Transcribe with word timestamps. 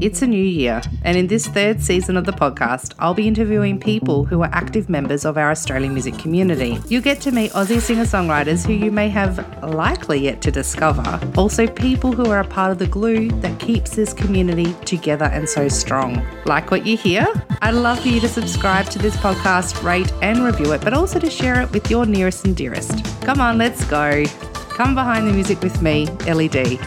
It's 0.00 0.22
a 0.22 0.26
new 0.26 0.42
year, 0.42 0.80
and 1.02 1.16
in 1.16 1.26
this 1.26 1.46
third 1.46 1.82
season 1.82 2.16
of 2.16 2.24
the 2.24 2.32
podcast, 2.32 2.94
I'll 2.98 3.14
be 3.14 3.28
interviewing 3.28 3.78
people 3.78 4.24
who 4.24 4.42
are 4.42 4.50
active 4.52 4.88
members 4.88 5.24
of 5.24 5.36
our 5.36 5.50
Australian 5.50 5.92
music 5.92 6.16
community. 6.18 6.78
You'll 6.88 7.02
get 7.02 7.20
to 7.22 7.32
meet 7.32 7.50
Aussie 7.52 7.80
singer 7.80 8.04
songwriters 8.04 8.66
who 8.66 8.72
you 8.72 8.90
may 8.90 9.08
have 9.08 9.62
likely 9.62 10.20
yet 10.20 10.40
to 10.42 10.50
discover, 10.50 11.20
also, 11.36 11.66
people 11.66 12.12
who 12.12 12.30
are 12.30 12.40
a 12.40 12.44
part 12.44 12.72
of 12.72 12.78
the 12.78 12.86
glue 12.86 13.28
that 13.40 13.58
keeps 13.58 13.96
this 13.96 14.12
community 14.12 14.74
together 14.84 15.26
and 15.26 15.48
so 15.48 15.68
strong. 15.68 16.24
Like 16.46 16.70
what 16.70 16.86
you 16.86 16.96
hear? 16.96 17.26
I'd 17.60 17.74
love 17.74 18.00
for 18.00 18.08
you 18.08 18.20
to 18.20 18.28
subscribe 18.28 18.86
to 18.86 18.98
this 18.98 19.16
podcast, 19.16 19.82
rate 19.82 20.12
and 20.22 20.44
review 20.44 20.72
it, 20.72 20.80
but 20.80 20.94
also 20.94 21.18
to 21.18 21.30
share 21.30 21.60
it 21.60 21.70
with 21.72 21.90
your 21.90 22.06
nearest 22.06 22.44
and 22.44 22.56
dearest. 22.56 23.04
Come 23.22 23.40
on, 23.40 23.58
let's 23.58 23.84
go. 23.84 24.24
Come 24.70 24.94
behind 24.94 25.28
the 25.28 25.32
music 25.32 25.60
with 25.60 25.82
me, 25.82 26.08
Ellie 26.26 26.48
D. 26.48 26.78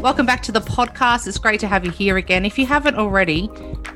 Welcome 0.00 0.24
back 0.24 0.42
to 0.44 0.52
the 0.52 0.62
podcast. 0.62 1.26
It's 1.26 1.36
great 1.36 1.60
to 1.60 1.66
have 1.66 1.84
you 1.84 1.90
here 1.90 2.16
again. 2.16 2.46
If 2.46 2.58
you 2.58 2.64
haven't 2.64 2.94
already, 2.94 3.50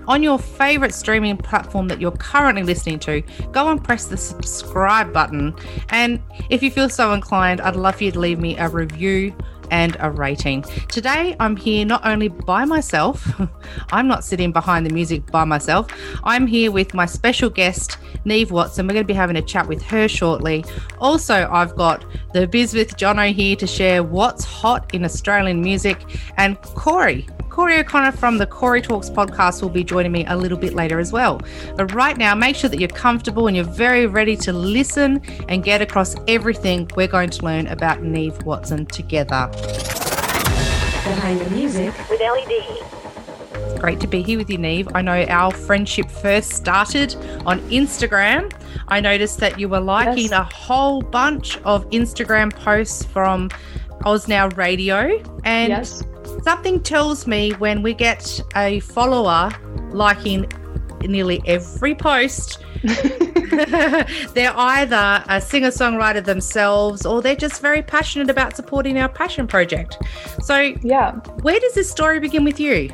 on 0.07 0.23
your 0.23 0.39
favorite 0.39 0.93
streaming 0.93 1.39
platform 1.39 1.89
that 1.89 1.99
you're 1.99 2.13
currently 2.13 2.63
listening 2.63 2.99
to, 3.01 3.23
go 3.53 3.71
and 3.71 3.83
press 3.83 4.05
the 4.05 4.19
subscribe 4.19 5.15
button. 5.15 5.55
And 5.89 6.23
if 6.51 6.63
you 6.63 6.71
feel 6.71 6.91
so 6.91 7.15
inclined, 7.15 7.63
I'd 7.63 7.77
love 7.77 7.97
for 7.97 8.05
you 8.05 8.13
to 8.13 8.21
leave 8.21 8.39
me 8.39 8.55
a 8.59 8.69
review 8.69 9.35
and 9.71 9.97
a 10.01 10.11
rating. 10.11 10.63
Today, 10.89 11.37
I'm 11.41 11.57
here 11.57 11.85
not 11.85 12.05
only 12.05 12.29
by 12.29 12.65
myself, 12.65 13.41
I'm 13.93 14.09
not 14.09 14.25
sitting 14.25 14.53
behind 14.53 14.87
the 14.87 14.93
music 14.93 15.31
by 15.31 15.45
myself, 15.45 15.89
I'm 16.25 16.47
here 16.47 16.71
with 16.71 16.95
my 16.95 17.07
special 17.07 17.51
guest, 17.51 17.99
Neve 18.25 18.51
Watson. 18.51 18.87
We're 18.87 18.95
going 18.95 19.05
to 19.05 19.09
be 19.09 19.15
having 19.15 19.37
a 19.37 19.43
chat 19.43 19.69
with 19.69 19.83
her 19.83 20.09
shortly. 20.09 20.65
Also, 21.01 21.49
I've 21.51 21.77
got 21.77 22.05
the 22.33 22.47
Biz 22.47 22.75
with 22.75 22.97
Jono 22.97 23.33
here 23.33 23.57
to 23.57 23.67
share 23.67 24.03
what's 24.03 24.45
hot 24.45 24.95
in 24.95 25.05
Australian 25.05 25.61
music, 25.61 25.99
and 26.37 26.61
Corey. 26.63 27.27
Corey 27.55 27.79
O'Connor 27.79 28.11
from 28.11 28.39
the 28.39 28.47
Corey 28.47 28.83
Talks 28.83 29.09
podcast 29.09 29.63
will 29.63 29.69
be 29.69 29.85
joining 29.85 30.11
me 30.11 30.27
a 30.27 30.37
little 30.37 30.59
bit 30.59 30.75
later 30.75 30.99
as 30.99 31.13
well. 31.13 31.41
But 31.77 31.95
right 31.95 32.17
now, 32.19 32.35
make 32.35 32.57
sure 32.57 32.69
that 32.69 32.81
you're 32.81 32.89
comfortable 32.89 33.47
and 33.47 33.55
you're 33.55 33.65
very 33.65 34.07
ready 34.07 34.37
to 34.39 34.53
listen 34.53 35.23
and 35.49 35.63
get 35.63 35.81
across 35.81 36.17
everything 36.27 36.91
we're 36.97 37.07
going 37.07 37.31
to 37.31 37.45
learn 37.45 37.69
about 37.69 38.03
Neve 38.03 38.43
Watson 38.45 38.87
together. 38.87 39.49
Behind 41.05 41.39
the 41.41 41.49
music 41.51 41.95
with 42.11 42.19
LED. 42.19 42.51
It's 42.51 43.79
great 43.81 44.01
to 44.01 44.09
be 44.09 44.21
here 44.21 44.37
with 44.39 44.51
you, 44.51 44.59
Neve. 44.59 44.89
I 44.93 45.03
know 45.03 45.25
our 45.29 45.53
friendship 45.53 46.11
first 46.11 46.51
started 46.51 47.15
on 47.47 47.61
Instagram. 47.71 48.53
I 48.89 49.01
noticed 49.01 49.39
that 49.39 49.61
you 49.61 49.69
were 49.69 49.79
liking 49.81 50.31
Yes. 50.31 50.33
a 50.33 50.43
whole 50.43 51.03
bunch 51.03 51.59
of 51.59 51.89
Instagram 51.91 52.53
posts 52.53 53.05
from 53.05 53.49
Oz 54.05 54.29
Now 54.29 54.49
Radio. 54.51 55.21
And 55.45 55.69
Yes. 55.71 56.03
Something 56.25 56.43
something 56.43 56.81
tells 56.83 57.27
me 57.27 57.51
when 57.53 57.83
we 57.83 57.95
get 57.95 58.41
a 58.57 58.81
follower 58.81 59.51
liking 59.93 60.51
nearly 61.03 61.43
every 61.47 61.95
post, 61.95 62.59
they're 62.83 64.57
either 64.57 65.25
a 65.29 65.41
singer 65.41 65.69
songwriter 65.69 66.25
themselves 66.25 67.05
or 67.07 67.23
they're 67.23 67.37
just 67.37 67.61
very 67.61 67.83
passionate 67.83 68.31
about 68.31 68.57
supporting 68.57 68.99
our 68.99 69.09
passion 69.09 69.47
project. 69.47 69.99
So, 70.43 70.75
Yeah. 70.83 71.13
where 71.43 71.59
does 71.61 71.75
this 71.75 71.91
story 71.91 72.21
begin 72.21 72.45
with 72.45 72.59
you? 72.59 72.91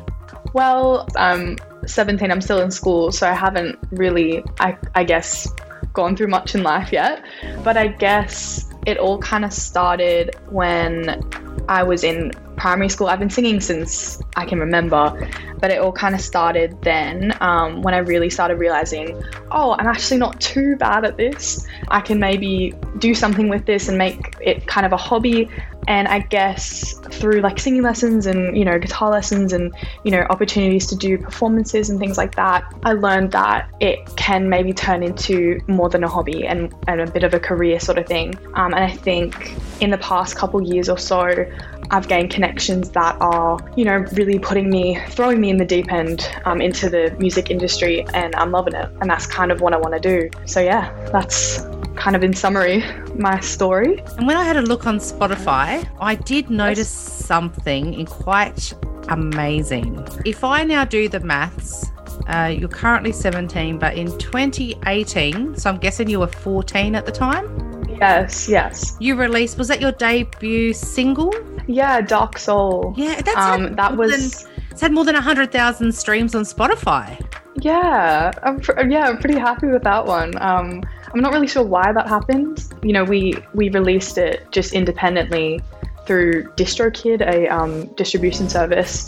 Well, 0.53 1.07
um, 1.15 1.57
I'm 1.81 1.87
17. 1.87 2.31
I'm 2.31 2.41
still 2.41 2.59
in 2.61 2.71
school, 2.71 3.11
so 3.11 3.27
I 3.27 3.33
haven't 3.33 3.79
really, 3.91 4.43
I, 4.59 4.77
I 4.95 5.03
guess, 5.03 5.47
gone 5.93 6.15
through 6.15 6.27
much 6.27 6.53
in 6.55 6.63
life 6.63 6.91
yet. 6.91 7.23
But 7.63 7.77
I 7.77 7.87
guess 7.87 8.70
it 8.85 8.97
all 8.97 9.17
kind 9.19 9.45
of 9.45 9.53
started 9.53 10.35
when 10.49 11.21
I 11.67 11.83
was 11.83 12.03
in 12.03 12.31
primary 12.55 12.89
school. 12.89 13.07
I've 13.07 13.19
been 13.19 13.29
singing 13.29 13.59
since 13.59 14.21
I 14.35 14.45
can 14.45 14.59
remember, 14.59 15.29
but 15.59 15.71
it 15.71 15.79
all 15.79 15.91
kind 15.91 16.15
of 16.15 16.21
started 16.21 16.81
then 16.81 17.35
um, 17.41 17.81
when 17.81 17.93
I 17.93 17.97
really 17.97 18.29
started 18.29 18.59
realizing, 18.59 19.21
oh, 19.51 19.75
I'm 19.77 19.87
actually 19.87 20.17
not 20.17 20.39
too 20.39 20.75
bad 20.77 21.03
at 21.03 21.17
this. 21.17 21.67
I 21.89 21.99
can 22.01 22.19
maybe 22.19 22.73
do 22.99 23.13
something 23.13 23.49
with 23.49 23.65
this 23.65 23.89
and 23.89 23.97
make 23.97 24.35
it 24.41 24.67
kind 24.67 24.85
of 24.85 24.93
a 24.93 24.97
hobby. 24.97 25.49
And 25.87 26.07
I 26.07 26.19
guess 26.19 26.93
through 27.09 27.41
like 27.41 27.59
singing 27.59 27.81
lessons 27.81 28.27
and, 28.27 28.55
you 28.55 28.63
know, 28.63 28.77
guitar 28.79 29.09
lessons 29.09 29.51
and, 29.51 29.73
you 30.03 30.11
know, 30.11 30.21
opportunities 30.29 30.85
to 30.87 30.95
do 30.95 31.17
performances 31.17 31.89
and 31.89 31.99
things 31.99 32.17
like 32.17 32.35
that, 32.35 32.63
I 32.83 32.93
learned 32.93 33.31
that 33.31 33.69
it 33.79 34.15
can 34.15 34.47
maybe 34.47 34.73
turn 34.73 35.01
into 35.03 35.59
more 35.67 35.89
than 35.89 36.03
a 36.03 36.07
hobby 36.07 36.45
and, 36.45 36.73
and 36.87 37.01
a 37.01 37.11
bit 37.11 37.23
of 37.23 37.33
a 37.33 37.39
career 37.39 37.79
sort 37.79 37.97
of 37.97 38.05
thing. 38.05 38.35
Um, 38.53 38.73
and 38.73 38.83
I 38.83 38.91
think 38.91 39.55
in 39.81 39.89
the 39.89 39.97
past 39.97 40.35
couple 40.35 40.61
years 40.61 40.87
or 40.87 40.99
so, 40.99 41.45
I've 41.89 42.07
gained 42.07 42.29
connections 42.29 42.91
that 42.91 43.17
are, 43.19 43.59
you 43.75 43.83
know, 43.83 44.05
really 44.13 44.20
putting 44.39 44.69
me, 44.69 44.99
throwing 45.09 45.39
me 45.39 45.49
in 45.49 45.57
the 45.57 45.65
deep 45.65 45.91
end 45.91 46.29
um, 46.45 46.61
into 46.61 46.89
the 46.89 47.15
music 47.19 47.49
industry, 47.49 48.05
and 48.13 48.35
I'm 48.35 48.51
loving 48.51 48.73
it. 48.73 48.89
And 49.01 49.09
that's 49.09 49.25
kind 49.25 49.51
of 49.51 49.61
what 49.61 49.73
I 49.73 49.77
want 49.77 49.93
to 49.93 49.99
do. 49.99 50.29
So, 50.45 50.59
yeah, 50.59 50.91
that's 51.11 51.61
kind 51.95 52.15
of 52.15 52.23
in 52.23 52.33
summary 52.33 52.83
my 53.15 53.39
story. 53.39 53.99
And 54.17 54.27
when 54.27 54.37
I 54.37 54.43
had 54.43 54.57
a 54.57 54.61
look 54.61 54.87
on 54.87 54.97
Spotify, 54.97 55.87
I 55.99 56.15
did 56.15 56.49
notice 56.49 56.89
something 56.89 57.93
in 57.93 58.05
quite 58.05 58.73
amazing. 59.09 60.05
If 60.25 60.43
I 60.43 60.63
now 60.63 60.85
do 60.85 61.07
the 61.09 61.19
maths, 61.19 61.91
uh, 62.27 62.53
you're 62.57 62.69
currently 62.69 63.11
17, 63.11 63.77
but 63.77 63.95
in 63.95 64.17
2018, 64.17 65.55
so 65.57 65.69
I'm 65.69 65.77
guessing 65.77 66.09
you 66.09 66.19
were 66.19 66.27
14 66.27 66.95
at 66.95 67.05
the 67.05 67.11
time, 67.11 67.71
Yes, 67.99 68.49
yes. 68.49 68.97
you 68.99 69.15
released, 69.15 69.57
was 69.59 69.67
that 69.67 69.79
your 69.79 69.91
debut 69.91 70.73
single? 70.73 71.31
Yeah, 71.67 72.01
Dark 72.01 72.37
Soul. 72.37 72.93
Yeah, 72.97 73.21
that's 73.21 73.37
Um, 73.37 73.61
had 73.63 73.77
that 73.77 73.97
was. 73.97 74.43
Than, 74.43 74.51
it's 74.71 74.81
had 74.81 74.93
more 74.93 75.03
than 75.03 75.15
100,000 75.15 75.91
streams 75.93 76.33
on 76.33 76.43
Spotify. 76.43 77.19
Yeah, 77.55 78.31
I'm 78.43 78.59
pr- 78.61 78.81
yeah, 78.87 79.09
I'm 79.09 79.17
pretty 79.17 79.37
happy 79.37 79.67
with 79.67 79.83
that 79.83 80.05
one. 80.05 80.41
Um, 80.41 80.81
I'm 81.13 81.19
not 81.19 81.33
really 81.33 81.47
sure 81.47 81.63
why 81.63 81.91
that 81.91 82.07
happened. 82.07 82.65
You 82.81 82.93
know, 82.93 83.03
we 83.03 83.35
we 83.53 83.69
released 83.69 84.17
it 84.17 84.49
just 84.51 84.73
independently 84.73 85.61
through 86.05 86.45
DistroKid, 86.53 87.21
a 87.21 87.47
um, 87.47 87.85
distribution 87.95 88.49
service, 88.49 89.05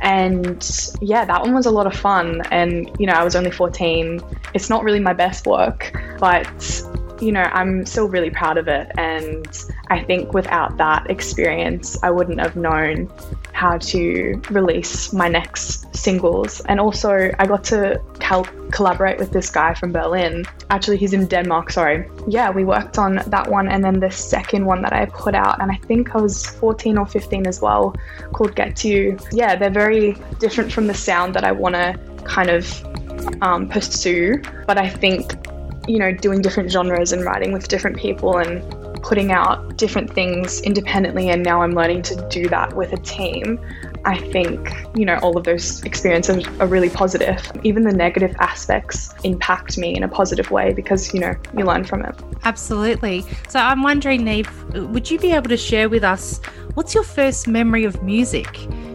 and 0.00 0.70
yeah, 1.00 1.24
that 1.24 1.40
one 1.40 1.54
was 1.54 1.66
a 1.66 1.70
lot 1.70 1.86
of 1.86 1.94
fun. 1.94 2.42
And 2.50 2.90
you 2.98 3.06
know, 3.06 3.14
I 3.14 3.24
was 3.24 3.34
only 3.34 3.50
14. 3.50 4.20
It's 4.54 4.68
not 4.68 4.84
really 4.84 5.00
my 5.00 5.14
best 5.14 5.46
work, 5.46 5.98
but 6.20 6.82
you 7.20 7.32
know, 7.32 7.42
I'm 7.42 7.84
still 7.86 8.08
really 8.08 8.30
proud 8.30 8.58
of 8.58 8.68
it. 8.68 8.90
And 8.96 9.46
I 9.88 10.02
think 10.02 10.32
without 10.34 10.76
that 10.76 11.10
experience, 11.10 11.96
I 12.02 12.10
wouldn't 12.10 12.40
have 12.40 12.56
known 12.56 13.10
how 13.52 13.78
to 13.78 14.40
release 14.50 15.12
my 15.12 15.28
next 15.28 15.94
singles. 15.96 16.60
And 16.60 16.78
also, 16.78 17.30
I 17.38 17.46
got 17.46 17.64
to 17.64 18.00
cal- 18.20 18.46
collaborate 18.70 19.18
with 19.18 19.32
this 19.32 19.50
guy 19.50 19.74
from 19.74 19.92
Berlin. 19.92 20.44
Actually, 20.70 20.98
he's 20.98 21.12
in 21.12 21.26
Denmark, 21.26 21.72
sorry. 21.72 22.08
Yeah, 22.28 22.50
we 22.50 22.64
worked 22.64 22.98
on 22.98 23.16
that 23.26 23.50
one. 23.50 23.68
And 23.68 23.82
then 23.82 23.98
the 23.98 24.10
second 24.10 24.64
one 24.64 24.82
that 24.82 24.92
I 24.92 25.06
put 25.06 25.34
out, 25.34 25.60
and 25.60 25.72
I 25.72 25.76
think 25.76 26.14
I 26.14 26.18
was 26.18 26.46
14 26.46 26.98
or 26.98 27.06
15 27.06 27.46
as 27.46 27.60
well, 27.60 27.94
called 28.32 28.54
Get 28.54 28.76
to 28.76 28.88
You. 28.88 29.18
Yeah, 29.32 29.56
they're 29.56 29.70
very 29.70 30.16
different 30.38 30.72
from 30.72 30.86
the 30.86 30.94
sound 30.94 31.34
that 31.34 31.44
I 31.44 31.52
want 31.52 31.74
to 31.74 31.98
kind 32.24 32.50
of 32.50 32.84
um, 33.42 33.68
pursue. 33.68 34.40
But 34.66 34.78
I 34.78 34.88
think 34.88 35.34
you 35.88 35.98
know, 35.98 36.12
doing 36.12 36.42
different 36.42 36.70
genres 36.70 37.12
and 37.12 37.24
writing 37.24 37.52
with 37.52 37.68
different 37.68 37.96
people 37.96 38.36
and 38.36 38.62
putting 39.02 39.32
out 39.32 39.76
different 39.76 40.12
things 40.12 40.60
independently. 40.60 41.30
And 41.30 41.42
now 41.42 41.62
I'm 41.62 41.72
learning 41.72 42.02
to 42.02 42.28
do 42.28 42.48
that 42.48 42.76
with 42.76 42.92
a 42.92 42.98
team. 42.98 43.58
I 44.04 44.18
think, 44.18 44.70
you 44.94 45.04
know, 45.04 45.18
all 45.22 45.36
of 45.36 45.44
those 45.44 45.82
experiences 45.84 46.46
are 46.60 46.66
really 46.66 46.90
positive. 46.90 47.40
Even 47.64 47.84
the 47.84 47.92
negative 47.92 48.34
aspects 48.38 49.14
impact 49.24 49.78
me 49.78 49.94
in 49.96 50.02
a 50.02 50.08
positive 50.08 50.50
way 50.50 50.72
because, 50.72 51.12
you 51.14 51.20
know, 51.20 51.34
you 51.56 51.64
learn 51.64 51.84
from 51.84 52.04
it. 52.04 52.14
Absolutely. 52.44 53.24
So 53.48 53.58
I'm 53.58 53.82
wondering, 53.82 54.24
Neve, 54.24 54.50
would 54.74 55.10
you 55.10 55.18
be 55.18 55.32
able 55.32 55.48
to 55.48 55.56
share 55.56 55.88
with 55.88 56.04
us 56.04 56.40
what's 56.74 56.94
your 56.94 57.04
first 57.04 57.48
memory 57.48 57.84
of 57.84 58.02
music? 58.02 58.48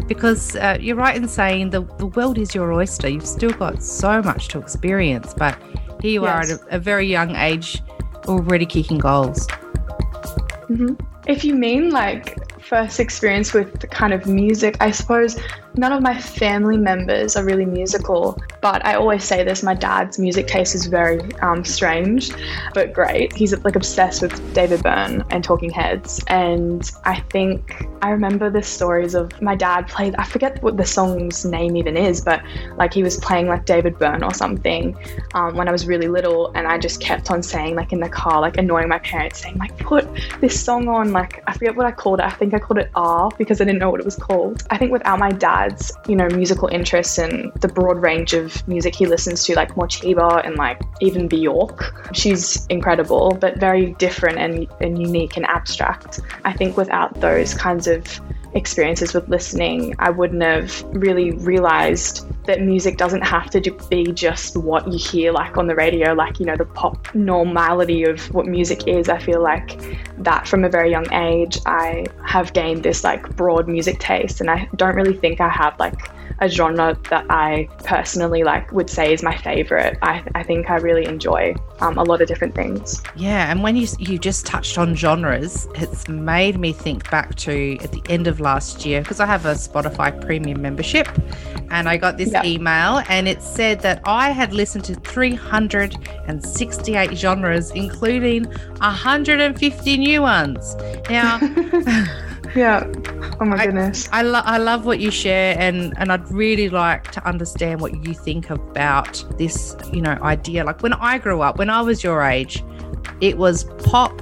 Because 0.08 0.56
uh, 0.56 0.78
you're 0.80 0.96
right 0.96 1.16
in 1.16 1.28
saying 1.28 1.72
the, 1.72 1.82
the 1.98 2.08
world 2.08 2.38
is 2.38 2.54
your 2.54 2.72
oyster. 2.72 3.10
You've 3.10 3.26
still 3.26 3.52
got 3.52 3.82
so 3.82 4.22
much 4.22 4.48
to 4.50 4.60
experience, 4.60 5.34
but 5.34 5.58
here 6.04 6.12
you 6.12 6.26
are 6.26 6.42
at 6.42 6.50
a, 6.50 6.60
a 6.72 6.80
very 6.80 7.08
young 7.08 7.34
age, 7.38 7.82
already 8.28 8.66
kicking 8.66 8.98
goals. 8.98 9.48
hmm 10.68 10.96
If 11.28 11.46
you 11.46 11.56
mean 11.56 11.92
like 11.92 12.62
first 12.62 13.00
experience 13.00 13.54
with 13.54 13.90
kind 13.90 14.14
of 14.14 14.28
music, 14.28 14.76
I 14.82 14.92
suppose 14.92 15.40
none 15.76 15.92
of 15.92 16.02
my 16.02 16.20
family 16.20 16.78
members 16.78 17.36
are 17.36 17.44
really 17.44 17.66
musical. 17.66 18.40
But 18.62 18.86
I 18.86 18.96
always 18.96 19.24
say 19.24 19.44
this: 19.44 19.64
my 19.64 19.74
dad's 19.74 20.20
music 20.20 20.48
taste 20.48 20.76
is 20.76 20.86
very 20.86 21.20
um, 21.42 21.64
strange, 21.66 22.32
but 22.74 22.94
great. 22.94 23.34
He's 23.34 23.58
like 23.64 23.76
obsessed 23.76 24.22
with 24.22 24.54
David 24.54 24.84
Byrne 24.84 25.24
and 25.30 25.44
Talking 25.44 25.70
Heads, 25.70 26.24
and 26.28 26.90
I 27.06 27.20
think 27.32 27.86
I 28.02 28.10
remember 28.10 28.50
the 28.50 28.64
stories 28.64 29.16
of 29.16 29.42
my 29.42 29.56
dad 29.56 29.88
played. 29.88 30.16
I 30.16 30.24
forget 30.24 30.62
what 30.64 30.78
the 30.78 30.86
song's 30.86 31.46
name 31.46 31.76
even 31.76 31.98
is, 31.98 32.22
but 32.22 32.42
like 32.78 32.94
he 32.94 33.04
was 33.04 33.18
playing 33.18 33.48
like 33.48 33.66
David 33.66 33.98
Byrne 33.98 34.24
or 34.24 34.34
something 34.34 34.98
um, 35.34 35.56
when 35.56 35.68
I 35.68 35.72
was 35.72 35.86
really 35.88 36.08
little, 36.08 36.52
and 36.56 36.68
I 36.68 36.78
just 36.78 37.02
kept 37.02 37.32
on 37.32 37.44
saying 37.44 37.76
like 37.76 37.92
in 37.92 38.00
the 38.00 38.10
car, 38.10 38.42
like 38.42 38.58
annoying 38.58 38.88
my 38.90 39.00
parents, 39.00 39.42
saying 39.42 39.58
like 39.58 39.78
put 39.78 40.08
this 40.40 40.60
song 40.64 40.88
on. 40.88 41.12
Like 41.12 41.44
I 41.48 41.54
forget 41.54 41.76
what 41.76 41.86
I 41.86 41.92
called 41.92 42.20
it. 42.20 42.26
I 42.26 42.32
think 42.32 42.54
I 42.54 42.60
called 42.60 42.78
it 42.78 42.90
R 42.96 43.30
because 43.38 43.60
I 43.60 43.66
didn't 43.66 43.80
know 43.80 43.90
what 43.90 44.00
it 44.00 44.06
was 44.06 44.16
called. 44.16 44.64
I 44.70 44.78
think 44.78 44.92
without 44.92 45.20
my 45.20 45.32
dad's, 45.70 45.92
you 46.08 46.16
know, 46.16 46.28
musical 46.30 46.68
interests 46.68 47.18
and 47.18 47.52
the 47.62 47.68
broad 47.68 48.02
range 48.02 48.34
of 48.34 48.66
music 48.68 48.96
he 48.96 49.06
listens 49.06 49.44
to, 49.46 49.56
like 49.56 49.76
Morcheeba 49.76 50.46
and 50.46 50.56
like 50.56 50.82
even 51.02 51.28
Bjork, 51.28 52.12
she's 52.14 52.66
incredible, 52.68 53.32
but 53.40 53.58
very 53.60 53.94
different 53.94 54.38
and, 54.38 54.68
and 54.82 55.00
unique 55.00 55.38
and 55.38 55.46
abstract. 55.46 56.20
I 56.46 56.54
think 56.54 56.78
without 56.78 57.20
those 57.22 57.54
kinds 57.54 57.88
of 57.88 58.20
experiences 58.56 59.14
with 59.14 59.28
listening, 59.30 59.96
I 60.00 60.10
wouldn't 60.10 60.44
have 60.44 60.84
really 60.96 61.32
realized 61.32 62.28
that 62.46 62.62
music 62.62 62.98
doesn't 62.98 63.22
have 63.22 63.50
to 63.52 63.72
be 63.90 64.12
just 64.12 64.58
what 64.58 64.92
you 64.92 64.98
hear 64.98 65.32
like 65.32 65.58
on 65.58 65.68
the 65.68 65.76
radio, 65.76 66.14
like, 66.14 66.40
you 66.40 66.46
know, 66.46 66.56
the 66.56 66.66
pop 66.66 67.14
normality 67.16 68.04
of 68.04 68.32
what 68.34 68.46
music 68.46 68.88
is. 68.88 69.10
I 69.10 69.18
feel 69.18 69.42
like 69.42 69.80
that 70.24 70.48
from 70.48 70.64
a 70.64 70.70
very 70.70 70.92
young 70.92 71.12
age, 71.14 71.58
I 71.66 72.06
have 72.26 72.54
gained 72.54 72.84
this 72.84 73.04
like 73.04 73.36
broad 73.36 73.68
music 73.68 74.00
taste, 74.00 74.42
and 74.42 74.50
I 74.50 74.70
don't 74.76 74.96
really 74.96 75.18
think 75.18 75.42
I 75.42 75.50
have 75.50 75.78
like 75.80 76.10
a 76.44 76.50
genre 76.50 76.96
that 77.10 77.26
I 77.30 77.70
personally 77.86 78.44
like 78.44 78.70
would 78.74 78.90
say 78.90 79.14
is 79.14 79.24
my 79.24 79.38
favorite. 79.38 79.98
I, 80.02 80.22
I 80.36 80.44
think 80.44 80.70
I 80.70 80.76
really 80.76 81.06
enjoy 81.06 81.56
um, 81.80 81.98
a 81.98 82.04
lot 82.04 82.22
of 82.22 82.28
different 82.28 82.54
things. 82.54 83.02
Yeah, 83.16 83.50
and 83.50 83.64
when 83.64 83.78
you 83.78 83.88
you 83.98 84.20
just 84.20 84.46
touched 84.46 84.78
on 84.78 84.94
genres, 84.94 85.70
it's 85.76 86.10
made 86.10 86.60
me 86.60 86.74
think 86.74 87.10
back 87.10 87.36
to 87.36 87.78
at 87.82 87.94
the 87.94 88.02
end 88.10 88.28
of 88.28 88.42
last 88.42 88.86
year 88.86 89.00
because 89.02 89.22
I 89.22 89.26
have 89.26 89.46
a 89.46 89.54
Spotify 89.54 90.22
premium 90.26 90.62
membership, 90.62 91.08
and 91.72 91.88
I 91.88 91.96
got 91.96 92.18
this 92.18 92.34
yep. 92.34 92.44
email 92.44 93.02
and 93.08 93.30
it 93.30 93.42
said 93.42 93.80
that 93.82 94.02
I 94.04 94.32
had 94.32 94.54
listened 94.54 94.84
to 94.86 94.96
368 94.96 97.18
genres, 97.18 97.72
including 97.72 98.44
150 98.44 99.98
new 99.98 100.22
ones. 100.22 100.76
Now. 101.10 101.40
Yeah. 102.56 102.88
Oh 103.40 103.46
my 103.46 103.66
goodness. 103.66 104.08
I, 104.12 104.22
lo- 104.22 104.42
I 104.44 104.58
love 104.58 104.86
what 104.86 105.00
you 105.00 105.10
share, 105.10 105.56
and 105.58 105.94
and 105.98 106.12
I'd 106.12 106.30
really 106.32 106.70
like 106.70 107.10
to 107.12 107.28
understand 107.28 107.82
what 107.82 108.06
you 108.06 108.14
think 108.14 108.50
about 108.50 109.24
this, 109.38 109.76
you 109.92 110.02
know, 110.02 110.18
idea. 110.22 110.64
Like 110.64 110.84
when 110.84 110.94
I 110.94 111.18
grew 111.18 111.42
up, 111.42 111.58
when 111.58 111.70
I 111.70 111.82
was 111.82 112.04
your 112.04 112.22
age, 112.22 112.64
it 113.22 113.38
was 113.38 113.64
pop 113.86 114.22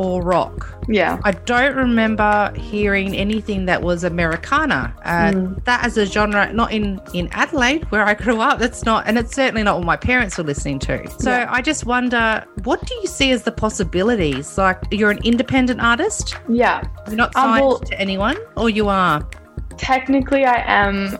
or 0.00 0.22
rock. 0.22 0.82
Yeah. 0.88 1.20
I 1.24 1.32
don't 1.32 1.76
remember 1.76 2.52
hearing 2.56 3.14
anything 3.14 3.66
that 3.66 3.82
was 3.82 4.02
Americana. 4.02 4.94
Uh, 5.04 5.30
mm. 5.32 5.64
That 5.64 5.84
as 5.84 5.98
a 5.98 6.06
genre, 6.06 6.50
not 6.52 6.72
in, 6.72 7.00
in 7.12 7.28
Adelaide 7.32 7.84
where 7.90 8.04
I 8.04 8.14
grew 8.14 8.40
up, 8.40 8.58
that's 8.58 8.84
not, 8.84 9.06
and 9.06 9.18
it's 9.18 9.34
certainly 9.34 9.62
not 9.62 9.76
what 9.76 9.84
my 9.84 9.96
parents 9.96 10.38
were 10.38 10.44
listening 10.44 10.78
to. 10.80 11.10
So 11.18 11.30
yeah. 11.30 11.48
I 11.50 11.60
just 11.60 11.84
wonder, 11.84 12.44
what 12.64 12.84
do 12.86 12.94
you 12.94 13.06
see 13.06 13.30
as 13.30 13.42
the 13.42 13.52
possibilities? 13.52 14.56
Like 14.56 14.80
you're 14.90 15.10
an 15.10 15.22
independent 15.22 15.82
artist? 15.82 16.36
Yeah. 16.48 16.82
You're 17.06 17.16
not 17.16 17.34
signed 17.34 17.62
um, 17.62 17.68
well, 17.68 17.78
to 17.80 18.00
anyone, 18.00 18.38
or 18.56 18.70
you 18.70 18.88
are? 18.88 19.28
Technically, 19.76 20.44
I 20.44 20.62
am 20.66 21.16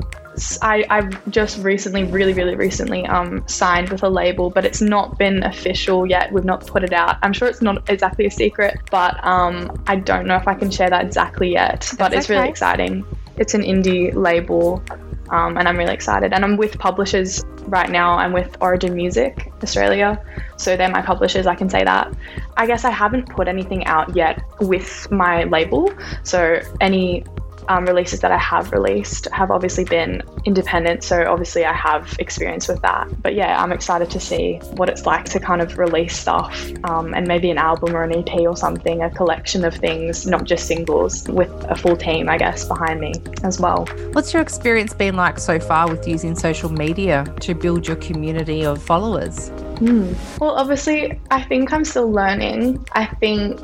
I, 0.63 0.85
I've 0.89 1.31
just 1.31 1.59
recently, 1.63 2.05
really, 2.05 2.33
really 2.33 2.55
recently, 2.55 3.07
um, 3.07 3.47
signed 3.47 3.91
with 3.91 4.03
a 4.03 4.09
label, 4.09 4.51
but 4.51 4.65
it's 4.65 4.81
not 4.81 5.19
been 5.19 5.43
official 5.43 6.07
yet. 6.07 6.33
We've 6.33 6.45
not 6.45 6.67
put 6.67 6.83
it 6.85 6.93
out. 6.93 7.19
I'm 7.23 7.33
sure 7.33 7.49
it's 7.49 7.63
not 7.63 7.89
exactly 7.91 8.27
a 8.27 8.31
secret, 8.31 8.79
but 8.91 9.23
um, 9.25 9.83
I 9.87 9.97
don't 9.97 10.27
know 10.27 10.37
if 10.37 10.47
I 10.49 10.55
can 10.55 10.71
share 10.71 10.91
that 10.91 11.05
exactly 11.05 11.53
yet. 11.53 11.89
But 11.99 12.11
That's 12.11 12.15
it's 12.15 12.27
okay. 12.27 12.39
really 12.39 12.49
exciting. 12.49 13.05
It's 13.37 13.55
an 13.55 13.63
indie 13.63 14.15
label, 14.15 14.83
um, 15.31 15.57
and 15.57 15.69
I'm 15.69 15.77
really 15.77 15.95
excited. 15.95 16.33
And 16.33 16.45
I'm 16.45 16.57
with 16.57 16.79
publishers 16.79 17.45
right 17.67 17.91
now. 17.91 18.15
I'm 18.15 18.33
with 18.33 18.57
Origin 18.61 18.95
Music 18.95 19.53
Australia, 19.63 20.21
so 20.57 20.77
they're 20.77 20.91
my 20.91 21.03
publishers. 21.03 21.47
I 21.47 21.55
can 21.55 21.69
say 21.69 21.85
that. 21.85 22.13
I 22.57 22.67
guess 22.67 22.85
I 22.85 22.91
haven't 22.91 23.29
put 23.29 23.49
anything 23.49 23.85
out 23.87 24.15
yet 24.15 24.43
with 24.61 25.11
my 25.11 25.45
label, 25.45 25.93
so 26.23 26.61
any 26.81 27.25
um, 27.71 27.87
releases 27.87 28.19
that 28.21 28.33
I 28.33 28.39
have 28.39 28.73
released 28.73 29.29
have 29.31 29.53
obviously 29.53 29.85
been 29.85 30.23
independent, 30.45 31.05
so 31.05 31.23
obviously 31.23 31.65
I 31.65 31.73
have 31.73 32.17
experience 32.19 32.67
with 32.67 32.83
that. 32.83 33.09
But 33.23 33.37
yeah, 33.37 33.63
I'm 33.63 33.71
excited 33.71 34.11
to 34.11 34.19
see 34.19 34.57
what 34.73 34.89
it's 34.89 35.07
like 35.07 35.27
to 35.27 35.39
kind 35.39 35.63
of 35.63 35.79
release 35.79 36.19
stuff 36.19 36.69
um, 36.83 37.15
and 37.15 37.29
maybe 37.29 37.49
an 37.49 37.59
album 37.59 37.95
or 37.95 38.03
an 38.03 38.13
EP 38.13 38.41
or 38.41 38.57
something, 38.57 39.03
a 39.03 39.11
collection 39.11 39.65
of 39.65 39.73
things, 39.77 40.27
not 40.27 40.45
just 40.45 40.67
singles, 40.67 41.29
with 41.29 41.49
a 41.69 41.77
full 41.77 41.97
team, 41.97 42.29
I 42.29 42.39
guess, 42.39 42.65
behind 42.67 42.99
me 42.99 43.13
as 43.45 43.61
well. 43.61 43.87
What's 44.15 44.33
your 44.33 44.43
experience 44.43 44.93
been 44.93 45.15
like 45.15 45.39
so 45.39 45.61
far 45.61 45.89
with 45.89 46.09
using 46.09 46.35
social 46.35 46.73
media 46.73 47.33
to 47.43 47.55
build 47.55 47.87
your 47.87 47.99
community 47.99 48.67
of 48.67 48.83
followers? 48.83 49.51
Mm. 49.79 50.17
Well, 50.41 50.57
obviously, 50.57 51.21
I 51.31 51.43
think 51.43 51.73
I'm 51.73 51.85
still 51.85 52.11
learning. 52.11 52.85
I 52.93 53.07
think 53.07 53.61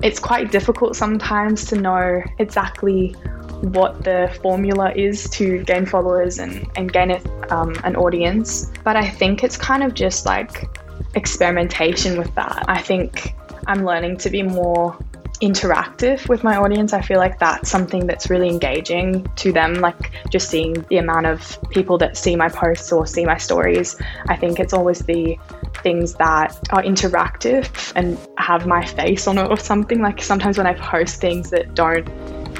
it's 0.00 0.20
quite 0.20 0.52
difficult 0.52 0.94
sometimes 0.94 1.64
to 1.66 1.76
know 1.76 2.22
exactly 2.38 3.16
what 3.62 4.04
the 4.04 4.34
formula 4.42 4.92
is 4.94 5.28
to 5.30 5.62
gain 5.64 5.86
followers 5.86 6.38
and, 6.38 6.68
and 6.76 6.92
gain 6.92 7.10
a, 7.10 7.20
um, 7.54 7.74
an 7.84 7.96
audience. 7.96 8.70
But 8.84 8.96
I 8.96 9.08
think 9.08 9.42
it's 9.42 9.56
kind 9.56 9.82
of 9.82 9.94
just 9.94 10.26
like 10.26 10.68
experimentation 11.14 12.18
with 12.18 12.34
that. 12.34 12.64
I 12.68 12.80
think 12.80 13.34
I'm 13.66 13.84
learning 13.84 14.18
to 14.18 14.30
be 14.30 14.42
more 14.42 14.96
interactive 15.40 16.28
with 16.28 16.42
my 16.42 16.56
audience. 16.56 16.92
I 16.92 17.00
feel 17.00 17.18
like 17.18 17.38
that's 17.38 17.70
something 17.70 18.06
that's 18.06 18.28
really 18.28 18.48
engaging 18.48 19.26
to 19.36 19.52
them, 19.52 19.74
like 19.74 20.10
just 20.30 20.50
seeing 20.50 20.74
the 20.88 20.98
amount 20.98 21.26
of 21.26 21.58
people 21.70 21.98
that 21.98 22.16
see 22.16 22.34
my 22.34 22.48
posts 22.48 22.90
or 22.90 23.06
see 23.06 23.24
my 23.24 23.36
stories. 23.36 23.96
I 24.28 24.36
think 24.36 24.58
it's 24.58 24.72
always 24.72 25.00
the 25.00 25.38
things 25.82 26.14
that 26.14 26.56
are 26.70 26.82
interactive 26.82 27.92
and 27.94 28.18
have 28.38 28.66
my 28.66 28.84
face 28.84 29.26
on 29.26 29.38
it 29.38 29.50
or 29.50 29.56
something. 29.58 30.00
Like 30.00 30.22
sometimes 30.22 30.58
when 30.58 30.66
I 30.66 30.74
post 30.74 31.20
things 31.20 31.50
that 31.50 31.74
don't 31.74 32.08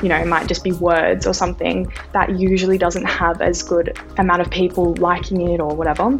you 0.02 0.08
know, 0.08 0.24
might 0.24 0.46
just 0.46 0.62
be 0.62 0.72
words 0.72 1.26
or 1.26 1.34
something 1.34 1.92
that 2.12 2.38
usually 2.38 2.78
doesn't 2.78 3.04
have 3.04 3.40
as 3.40 3.62
good 3.62 3.98
amount 4.18 4.40
of 4.40 4.50
people 4.50 4.94
liking 4.94 5.40
it 5.48 5.60
or 5.60 5.74
whatever. 5.74 6.18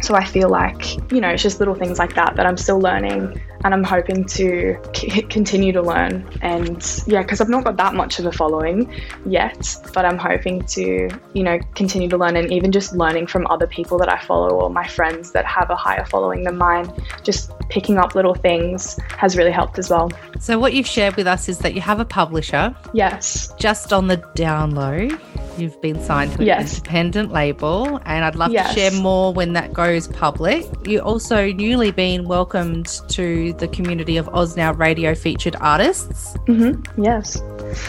So 0.00 0.14
I 0.14 0.24
feel 0.24 0.48
like, 0.48 1.12
you 1.12 1.20
know, 1.20 1.28
it's 1.28 1.42
just 1.42 1.58
little 1.58 1.74
things 1.74 1.98
like 1.98 2.14
that 2.14 2.36
that 2.36 2.46
I'm 2.46 2.56
still 2.56 2.78
learning 2.78 3.40
and 3.64 3.74
I'm 3.74 3.84
hoping 3.84 4.24
to 4.24 4.78
c- 4.94 5.22
continue 5.28 5.72
to 5.72 5.82
learn. 5.82 6.28
And 6.42 7.02
yeah, 7.06 7.22
because 7.22 7.40
I've 7.40 7.48
not 7.48 7.64
got 7.64 7.76
that 7.76 7.94
much 7.94 8.18
of 8.18 8.26
a 8.26 8.32
following 8.32 8.92
yet, 9.26 9.76
but 9.94 10.04
I'm 10.04 10.18
hoping 10.18 10.64
to, 10.66 11.10
you 11.32 11.42
know, 11.42 11.58
continue 11.74 12.08
to 12.08 12.16
learn 12.16 12.36
and 12.36 12.52
even 12.52 12.72
just 12.72 12.94
learning 12.94 13.26
from 13.26 13.46
other 13.48 13.66
people 13.66 13.98
that 13.98 14.12
I 14.12 14.18
follow 14.18 14.50
or 14.50 14.70
my 14.70 14.86
friends 14.86 15.32
that 15.32 15.44
have 15.46 15.70
a 15.70 15.76
higher 15.76 16.04
following 16.04 16.44
than 16.44 16.56
mine. 16.56 16.92
Just 17.22 17.52
picking 17.68 17.98
up 17.98 18.14
little 18.14 18.34
things 18.34 18.98
has 19.16 19.36
really 19.36 19.50
helped 19.50 19.78
as 19.78 19.90
well. 19.90 20.10
So, 20.40 20.58
what 20.58 20.74
you've 20.74 20.86
shared 20.86 21.16
with 21.16 21.26
us 21.26 21.48
is 21.48 21.58
that 21.58 21.74
you 21.74 21.80
have 21.80 22.00
a 22.00 22.04
publisher. 22.04 22.74
Yes. 22.92 23.52
Just 23.58 23.92
on 23.92 24.08
the 24.08 24.16
down 24.34 24.74
low, 24.74 25.08
you've 25.56 25.80
been 25.80 26.00
signed 26.02 26.32
to 26.32 26.40
an 26.40 26.46
yes. 26.46 26.78
independent 26.78 27.32
label, 27.32 28.00
and 28.04 28.24
I'd 28.24 28.36
love 28.36 28.52
yes. 28.52 28.74
to 28.74 28.80
share 28.80 29.00
more 29.00 29.32
when 29.32 29.52
that 29.54 29.72
goes 29.72 30.08
public. 30.08 30.66
You 30.86 31.00
also 31.00 31.52
newly 31.52 31.90
been 31.90 32.24
welcomed 32.24 32.88
to 33.08 33.51
the 33.58 33.68
community 33.68 34.16
of 34.16 34.28
Oz 34.34 34.56
Now 34.56 34.72
radio 34.72 35.14
featured 35.14 35.56
artists. 35.60 36.36
Mm-hmm. 36.46 37.02
Yes. 37.02 37.40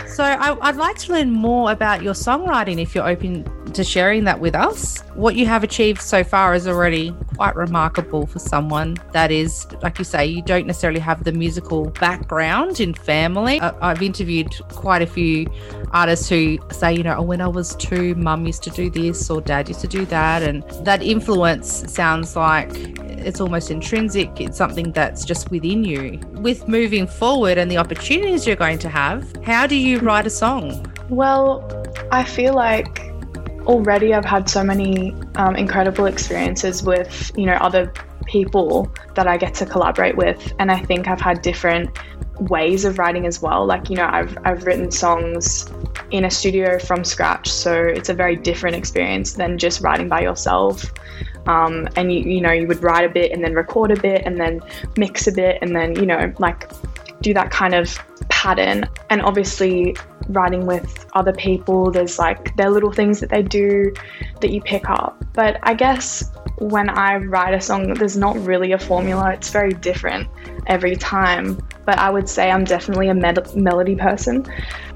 So 0.07 0.23
I, 0.23 0.51
would 0.51 0.77
like 0.77 0.97
to 0.99 1.13
learn 1.13 1.31
more 1.31 1.71
about 1.71 2.03
your 2.03 2.13
songwriting 2.13 2.81
if 2.81 2.95
you're 2.95 3.07
open 3.07 3.45
to 3.73 3.83
sharing 3.83 4.23
that 4.25 4.39
with 4.39 4.55
us. 4.55 5.01
What 5.15 5.35
you 5.35 5.45
have 5.47 5.63
achieved 5.63 6.01
so 6.01 6.23
far 6.23 6.53
is 6.53 6.67
already 6.67 7.15
quite 7.35 7.55
remarkable 7.55 8.27
for 8.27 8.39
someone 8.39 8.97
that 9.11 9.31
is, 9.31 9.67
like 9.81 9.97
you 9.97 10.05
say, 10.05 10.25
you 10.25 10.41
don't 10.41 10.67
necessarily 10.67 10.99
have 10.99 11.23
the 11.23 11.31
musical 11.31 11.89
background 11.89 12.79
in 12.79 12.93
family. 12.93 13.59
I've 13.59 14.01
interviewed 14.01 14.53
quite 14.69 15.01
a 15.01 15.07
few 15.07 15.47
artists 15.91 16.29
who 16.29 16.59
say, 16.71 16.93
you 16.93 17.03
know, 17.03 17.15
oh, 17.17 17.23
when 17.23 17.41
I 17.41 17.47
was 17.47 17.75
two, 17.75 18.15
mum 18.15 18.45
used 18.45 18.63
to 18.63 18.69
do 18.69 18.89
this 18.89 19.29
or 19.29 19.41
dad 19.41 19.67
used 19.67 19.81
to 19.81 19.87
do 19.87 20.05
that. 20.05 20.43
And 20.43 20.63
that 20.85 21.01
influence 21.01 21.91
sounds 21.91 22.35
like 22.35 22.69
it's 23.25 23.41
almost 23.41 23.71
intrinsic. 23.71 24.29
It's 24.39 24.57
something 24.57 24.91
that's 24.91 25.25
just 25.25 25.49
within 25.53 25.83
you. 25.85 26.19
With 26.47 26.67
moving 26.67 27.07
forward 27.07 27.57
and 27.57 27.71
the 27.71 27.77
opportunities 27.77 28.45
you're 28.45 28.57
going 28.67 28.79
to 28.79 28.89
have, 28.89 29.19
how 29.45 29.65
do 29.67 29.75
you 29.75 29.99
write 29.99 30.27
a 30.27 30.29
song? 30.29 30.85
Well, 31.09 31.63
I 32.11 32.23
feel 32.23 32.53
like 32.53 33.13
already 33.65 34.13
I've 34.13 34.25
had 34.25 34.49
so 34.49 34.63
many 34.63 35.15
um, 35.35 35.55
incredible 35.55 36.05
experiences 36.05 36.83
with, 36.83 37.31
you 37.37 37.45
know, 37.45 37.57
other 37.67 37.93
people 38.25 38.91
that 39.15 39.27
I 39.27 39.37
get 39.37 39.53
to 39.55 39.65
collaborate 39.65 40.17
with. 40.17 40.53
And 40.59 40.71
I 40.71 40.79
think 40.79 41.07
I've 41.07 41.21
had 41.21 41.41
different 41.41 41.97
ways 42.39 42.83
of 42.83 42.97
writing 42.97 43.25
as 43.25 43.41
well. 43.41 43.65
Like, 43.65 43.89
you 43.89 43.95
know, 43.95 44.09
I've, 44.11 44.37
I've 44.43 44.65
written 44.65 44.91
songs 44.91 45.71
in 46.11 46.25
a 46.25 46.31
studio 46.31 46.79
from 46.79 47.03
scratch. 47.03 47.47
So 47.49 47.73
it's 47.73 48.09
a 48.09 48.13
very 48.13 48.35
different 48.35 48.75
experience 48.75 49.33
than 49.33 49.57
just 49.57 49.81
writing 49.81 50.09
by 50.09 50.21
yourself. 50.21 50.91
Um, 51.45 51.87
and 51.95 52.13
you, 52.13 52.21
you 52.21 52.41
know, 52.41 52.51
you 52.51 52.67
would 52.67 52.81
write 52.81 53.05
a 53.05 53.09
bit 53.09 53.31
and 53.31 53.43
then 53.43 53.53
record 53.53 53.91
a 53.91 53.99
bit 53.99 54.23
and 54.25 54.39
then 54.39 54.61
mix 54.97 55.27
a 55.27 55.31
bit 55.31 55.57
and 55.61 55.75
then, 55.75 55.95
you 55.95 56.05
know, 56.05 56.33
like 56.39 56.71
do 57.21 57.33
that 57.33 57.51
kind 57.51 57.73
of 57.73 57.97
pattern. 58.29 58.85
And 59.09 59.21
obviously, 59.21 59.95
writing 60.29 60.65
with 60.65 61.05
other 61.13 61.33
people, 61.33 61.91
there's 61.91 62.17
like 62.19 62.55
their 62.55 62.69
little 62.69 62.91
things 62.91 63.19
that 63.19 63.29
they 63.29 63.43
do 63.43 63.93
that 64.41 64.51
you 64.51 64.61
pick 64.61 64.89
up. 64.89 65.23
But 65.33 65.59
I 65.63 65.73
guess 65.73 66.31
when 66.59 66.89
I 66.89 67.17
write 67.17 67.53
a 67.53 67.61
song, 67.61 67.93
there's 67.95 68.15
not 68.15 68.37
really 68.45 68.71
a 68.71 68.79
formula. 68.79 69.33
It's 69.33 69.49
very 69.49 69.73
different 69.73 70.29
every 70.67 70.95
time. 70.95 71.59
But 71.85 71.97
I 71.99 72.09
would 72.09 72.29
say 72.29 72.51
I'm 72.51 72.63
definitely 72.63 73.09
a 73.09 73.13
med- 73.13 73.53
melody 73.55 73.95
person. 73.95 74.45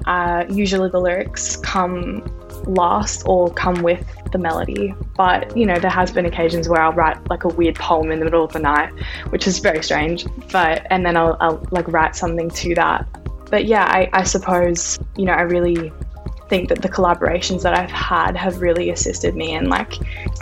uh, 0.06 0.44
usually 0.48 0.88
the 0.88 1.00
lyrics 1.00 1.56
come 1.56 2.22
last 2.68 3.22
or 3.26 3.52
come 3.52 3.82
with 3.82 4.06
the 4.32 4.38
melody. 4.38 4.94
But, 5.16 5.56
you 5.56 5.66
know, 5.66 5.78
there 5.78 5.90
has 5.90 6.12
been 6.12 6.26
occasions 6.26 6.68
where 6.68 6.80
I'll 6.80 6.92
write 6.92 7.28
like 7.28 7.44
a 7.44 7.48
weird 7.48 7.76
poem 7.76 8.10
in 8.12 8.18
the 8.18 8.24
middle 8.24 8.44
of 8.44 8.52
the 8.52 8.58
night, 8.58 8.92
which 9.30 9.46
is 9.46 9.58
very 9.58 9.82
strange. 9.82 10.26
But, 10.52 10.86
and 10.90 11.04
then 11.04 11.16
I'll, 11.16 11.36
I'll 11.40 11.66
like 11.70 11.88
write 11.88 12.14
something 12.14 12.50
to 12.50 12.74
that. 12.76 13.06
But 13.50 13.64
yeah, 13.64 13.84
I, 13.84 14.10
I 14.12 14.22
suppose, 14.24 14.98
you 15.16 15.24
know, 15.24 15.32
I 15.32 15.42
really 15.42 15.92
think 16.48 16.70
that 16.70 16.80
the 16.80 16.88
collaborations 16.88 17.62
that 17.62 17.74
I've 17.74 17.90
had 17.90 18.34
have 18.34 18.62
really 18.62 18.88
assisted 18.88 19.36
me 19.36 19.52
in 19.52 19.68
like 19.68 19.94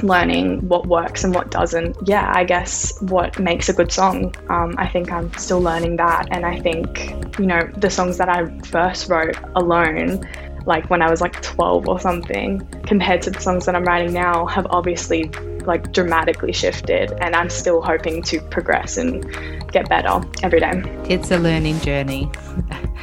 learning 0.02 0.66
what 0.68 0.86
works 0.86 1.24
and 1.24 1.34
what 1.34 1.50
doesn't. 1.50 1.96
Yeah, 2.06 2.32
I 2.34 2.44
guess 2.44 3.00
what 3.02 3.38
makes 3.40 3.68
a 3.68 3.72
good 3.72 3.90
song. 3.90 4.34
Um, 4.48 4.74
I 4.78 4.88
think 4.88 5.10
I'm 5.10 5.32
still 5.34 5.60
learning 5.60 5.96
that. 5.96 6.28
And 6.30 6.46
I 6.46 6.60
think, 6.60 7.38
you 7.38 7.46
know, 7.46 7.68
the 7.76 7.90
songs 7.90 8.18
that 8.18 8.28
I 8.28 8.46
first 8.60 9.08
wrote 9.08 9.36
alone 9.56 10.24
like 10.66 10.90
when 10.90 11.00
I 11.00 11.10
was 11.10 11.20
like 11.20 11.40
12 11.42 11.88
or 11.88 11.98
something, 11.98 12.66
compared 12.86 13.22
to 13.22 13.30
the 13.30 13.40
songs 13.40 13.66
that 13.66 13.74
I'm 13.74 13.84
writing 13.84 14.12
now, 14.12 14.46
have 14.46 14.66
obviously 14.70 15.30
like 15.64 15.92
dramatically 15.92 16.52
shifted. 16.52 17.12
And 17.20 17.34
I'm 17.34 17.50
still 17.50 17.80
hoping 17.80 18.22
to 18.24 18.40
progress 18.40 18.96
and 18.96 19.24
get 19.72 19.88
better 19.88 20.20
every 20.42 20.60
day. 20.60 20.82
It's 21.08 21.30
a 21.30 21.38
learning 21.38 21.80
journey. 21.80 22.30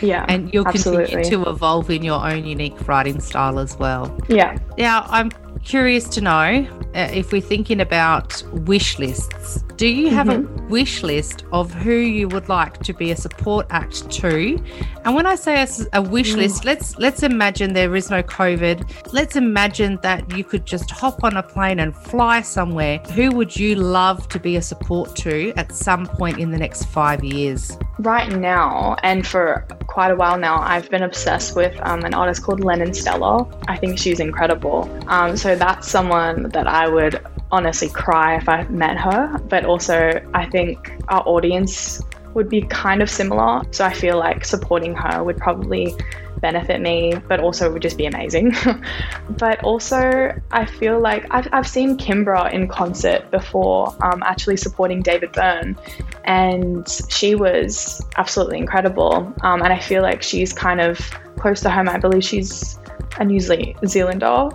Yeah. 0.01 0.25
and 0.27 0.53
you'll 0.53 0.67
absolutely. 0.67 1.05
continue 1.05 1.45
to 1.45 1.49
evolve 1.49 1.89
in 1.89 2.03
your 2.03 2.25
own 2.25 2.45
unique 2.45 2.87
writing 2.87 3.21
style 3.21 3.59
as 3.59 3.77
well. 3.77 4.15
Yeah. 4.27 4.57
Now, 4.77 5.05
I'm 5.07 5.31
curious 5.63 6.09
to 6.09 6.21
know 6.21 6.67
uh, 6.95 7.09
if 7.13 7.31
we're 7.31 7.41
thinking 7.41 7.79
about 7.79 8.43
wish 8.51 8.99
lists. 8.99 9.63
Do 9.83 9.89
you 9.89 10.11
have 10.11 10.27
Mm-hmm. 10.27 10.59
a 10.59 10.69
wish 10.69 11.03
list 11.03 11.43
of 11.51 11.73
who 11.73 11.91
you 11.91 12.29
would 12.29 12.47
like 12.47 12.81
to 12.83 12.93
be 12.93 13.11
a 13.11 13.17
support 13.17 13.67
act 13.69 14.09
to? 14.11 14.57
And 15.03 15.13
when 15.13 15.25
I 15.25 15.35
say 15.35 15.67
a 15.91 16.01
wish 16.01 16.35
list, 16.35 16.63
let's 16.63 16.97
let's 16.99 17.21
imagine 17.21 17.73
there 17.73 17.93
is 17.93 18.09
no 18.09 18.23
COVID. 18.23 19.11
Let's 19.11 19.35
imagine 19.35 19.99
that 20.01 20.37
you 20.37 20.45
could 20.45 20.65
just 20.65 20.89
hop 20.89 21.25
on 21.25 21.35
a 21.35 21.43
plane 21.43 21.81
and 21.81 21.93
fly 21.93 22.39
somewhere. 22.43 22.99
Who 23.13 23.31
would 23.31 23.57
you 23.57 23.75
love 23.75 24.29
to 24.29 24.39
be 24.39 24.55
a 24.55 24.61
support 24.61 25.17
to 25.17 25.51
at 25.57 25.73
some 25.73 26.05
point 26.05 26.39
in 26.39 26.51
the 26.51 26.57
next 26.57 26.85
five 26.85 27.21
years? 27.21 27.77
Right 27.99 28.31
now, 28.31 28.95
and 29.03 29.27
for 29.27 29.67
quite 29.93 30.09
a 30.09 30.15
while 30.15 30.39
now, 30.39 30.59
I've 30.59 30.89
been 30.89 31.03
obsessed 31.03 31.55
with 31.55 31.79
um, 31.83 32.03
an 32.03 32.15
artist 32.15 32.41
called 32.41 32.61
Lennon 32.61 32.95
Stella. 32.95 33.47
I 33.67 33.77
think 33.77 33.99
she's 33.99 34.19
incredible. 34.19 34.89
Um, 35.05 35.37
so 35.37 35.55
that's 35.55 35.87
someone 35.87 36.49
that 36.49 36.65
I 36.65 36.89
would 36.89 37.23
honestly 37.51 37.89
cry 37.89 38.37
if 38.37 38.49
I 38.49 38.63
met 38.69 38.97
her. 38.97 39.37
But 39.49 39.65
also, 39.65 40.19
I 40.33 40.49
think 40.49 40.91
our 41.09 41.21
audience 41.27 42.01
would 42.33 42.49
be 42.49 42.63
kind 42.63 43.03
of 43.03 43.09
similar. 43.09 43.61
So 43.69 43.85
I 43.85 43.93
feel 43.93 44.17
like 44.17 44.45
supporting 44.45 44.95
her 44.95 45.23
would 45.23 45.37
probably 45.37 45.95
benefit 46.41 46.81
me, 46.81 47.13
but 47.27 47.39
also 47.39 47.67
it 47.67 47.73
would 47.73 47.83
just 47.83 47.97
be 47.97 48.07
amazing. 48.07 48.55
but 49.37 49.63
also, 49.63 50.33
I 50.49 50.65
feel 50.65 50.99
like 50.99 51.27
I've, 51.29 51.47
I've 51.51 51.67
seen 51.67 51.99
Kimbra 51.99 52.51
in 52.51 52.67
concert 52.67 53.29
before, 53.29 53.95
um, 54.03 54.23
actually 54.23 54.57
supporting 54.57 55.03
David 55.03 55.31
Byrne, 55.33 55.77
and 56.25 56.87
she 57.09 57.35
was 57.35 58.01
absolutely 58.17 58.57
incredible. 58.57 59.33
Um, 59.41 59.61
and 59.61 59.73
I 59.73 59.79
feel 59.79 60.01
like 60.01 60.23
she's 60.23 60.53
kind 60.53 60.81
of 60.81 60.97
close 61.37 61.61
to 61.61 61.69
home. 61.69 61.89
I 61.89 61.97
believe 61.97 62.23
she's 62.23 62.79
a 63.19 63.25
New 63.25 63.39
Ze- 63.39 63.75
Zealander, 63.85 64.49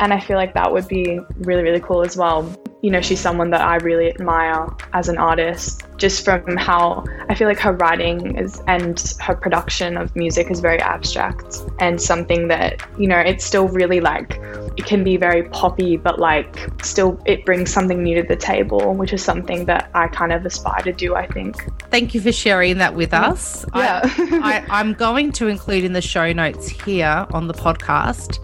and 0.00 0.12
I 0.12 0.20
feel 0.20 0.36
like 0.36 0.54
that 0.54 0.72
would 0.72 0.88
be 0.88 1.20
really, 1.38 1.62
really 1.62 1.80
cool 1.80 2.02
as 2.02 2.16
well. 2.16 2.42
You 2.86 2.92
know, 2.92 3.00
she's 3.00 3.18
someone 3.18 3.50
that 3.50 3.62
I 3.62 3.76
really 3.78 4.08
admire 4.08 4.68
as 4.92 5.08
an 5.08 5.18
artist, 5.18 5.82
just 5.96 6.24
from 6.24 6.56
how 6.56 7.04
I 7.28 7.34
feel 7.34 7.48
like 7.48 7.58
her 7.58 7.72
writing 7.72 8.38
is 8.38 8.62
and 8.68 8.96
her 9.18 9.34
production 9.34 9.96
of 9.96 10.14
music 10.14 10.52
is 10.52 10.60
very 10.60 10.80
abstract 10.80 11.62
and 11.80 12.00
something 12.00 12.46
that, 12.46 12.80
you 12.96 13.08
know, 13.08 13.18
it's 13.18 13.44
still 13.44 13.66
really 13.66 13.98
like 13.98 14.38
it 14.76 14.84
can 14.84 15.02
be 15.02 15.16
very 15.16 15.48
poppy, 15.48 15.96
but 15.96 16.20
like 16.20 16.70
still 16.84 17.20
it 17.24 17.44
brings 17.44 17.72
something 17.72 18.04
new 18.04 18.22
to 18.22 18.28
the 18.28 18.36
table, 18.36 18.94
which 18.94 19.12
is 19.12 19.24
something 19.24 19.64
that 19.64 19.90
I 19.94 20.06
kind 20.06 20.32
of 20.32 20.46
aspire 20.46 20.82
to 20.82 20.92
do, 20.92 21.16
I 21.16 21.26
think. 21.26 21.56
Thank 21.90 22.14
you 22.14 22.20
for 22.20 22.30
sharing 22.30 22.78
that 22.78 22.94
with 22.94 23.12
us. 23.12 23.64
Yeah. 23.74 24.02
I, 24.04 24.64
I, 24.68 24.78
I'm 24.78 24.92
going 24.94 25.32
to 25.32 25.48
include 25.48 25.82
in 25.82 25.92
the 25.92 26.02
show 26.02 26.32
notes 26.32 26.68
here 26.68 27.26
on 27.30 27.48
the 27.48 27.54
podcast 27.54 28.38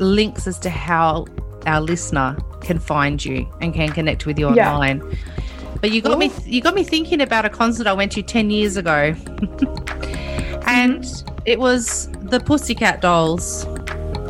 links 0.00 0.48
as 0.48 0.58
to 0.60 0.70
how 0.70 1.26
our 1.66 1.80
listener 1.80 2.36
can 2.60 2.78
find 2.78 3.24
you 3.24 3.48
and 3.60 3.74
can 3.74 3.90
connect 3.90 4.26
with 4.26 4.38
you 4.38 4.46
online. 4.48 5.02
Yeah. 5.04 5.16
But 5.80 5.90
you 5.90 6.00
got 6.00 6.18
me 6.18 6.30
you 6.44 6.60
got 6.60 6.74
me 6.74 6.82
thinking 6.82 7.20
about 7.20 7.44
a 7.44 7.50
concert 7.50 7.86
I 7.86 7.92
went 7.92 8.12
to 8.12 8.22
10 8.22 8.50
years 8.50 8.76
ago. 8.76 9.14
and 10.66 11.04
it 11.44 11.58
was 11.58 12.08
the 12.22 12.40
Pussycat 12.40 13.00
Dolls. 13.00 13.66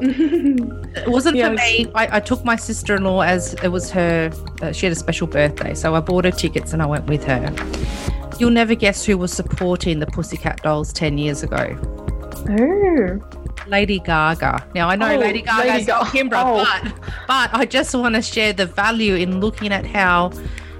It 0.96 1.08
wasn't 1.08 1.40
for 1.40 1.50
me. 1.50 1.90
I, 1.94 2.16
I 2.16 2.20
took 2.20 2.44
my 2.44 2.54
sister 2.54 2.94
in 2.94 3.02
law 3.02 3.20
as 3.22 3.54
it 3.54 3.68
was 3.68 3.90
her, 3.90 4.30
uh, 4.62 4.70
she 4.70 4.86
had 4.86 4.92
a 4.92 4.96
special 4.96 5.26
birthday. 5.26 5.74
So 5.74 5.94
I 5.96 6.00
bought 6.00 6.24
her 6.24 6.30
tickets 6.30 6.72
and 6.72 6.80
I 6.80 6.86
went 6.86 7.06
with 7.06 7.24
her. 7.24 7.52
You'll 8.38 8.50
never 8.50 8.76
guess 8.76 9.04
who 9.04 9.18
was 9.18 9.32
supporting 9.32 9.98
the 9.98 10.06
Pussycat 10.06 10.62
Dolls 10.62 10.92
10 10.92 11.18
years 11.18 11.42
ago. 11.42 11.76
Oh. 12.48 13.20
Lady 13.66 13.98
Gaga. 13.98 14.66
Now 14.74 14.88
I 14.88 14.96
know 14.96 15.12
Oh, 15.12 15.16
Lady 15.18 15.42
Gaga's 15.42 15.66
Lady 15.72 15.84
Ga- 15.86 16.04
Kimbra, 16.04 16.42
oh. 16.44 16.64
but 16.64 16.92
but 17.26 17.50
I 17.54 17.64
just 17.64 17.94
want 17.94 18.14
to 18.14 18.22
share 18.22 18.52
the 18.52 18.66
value 18.66 19.14
in 19.14 19.40
looking 19.40 19.72
at 19.72 19.86
how 19.86 20.30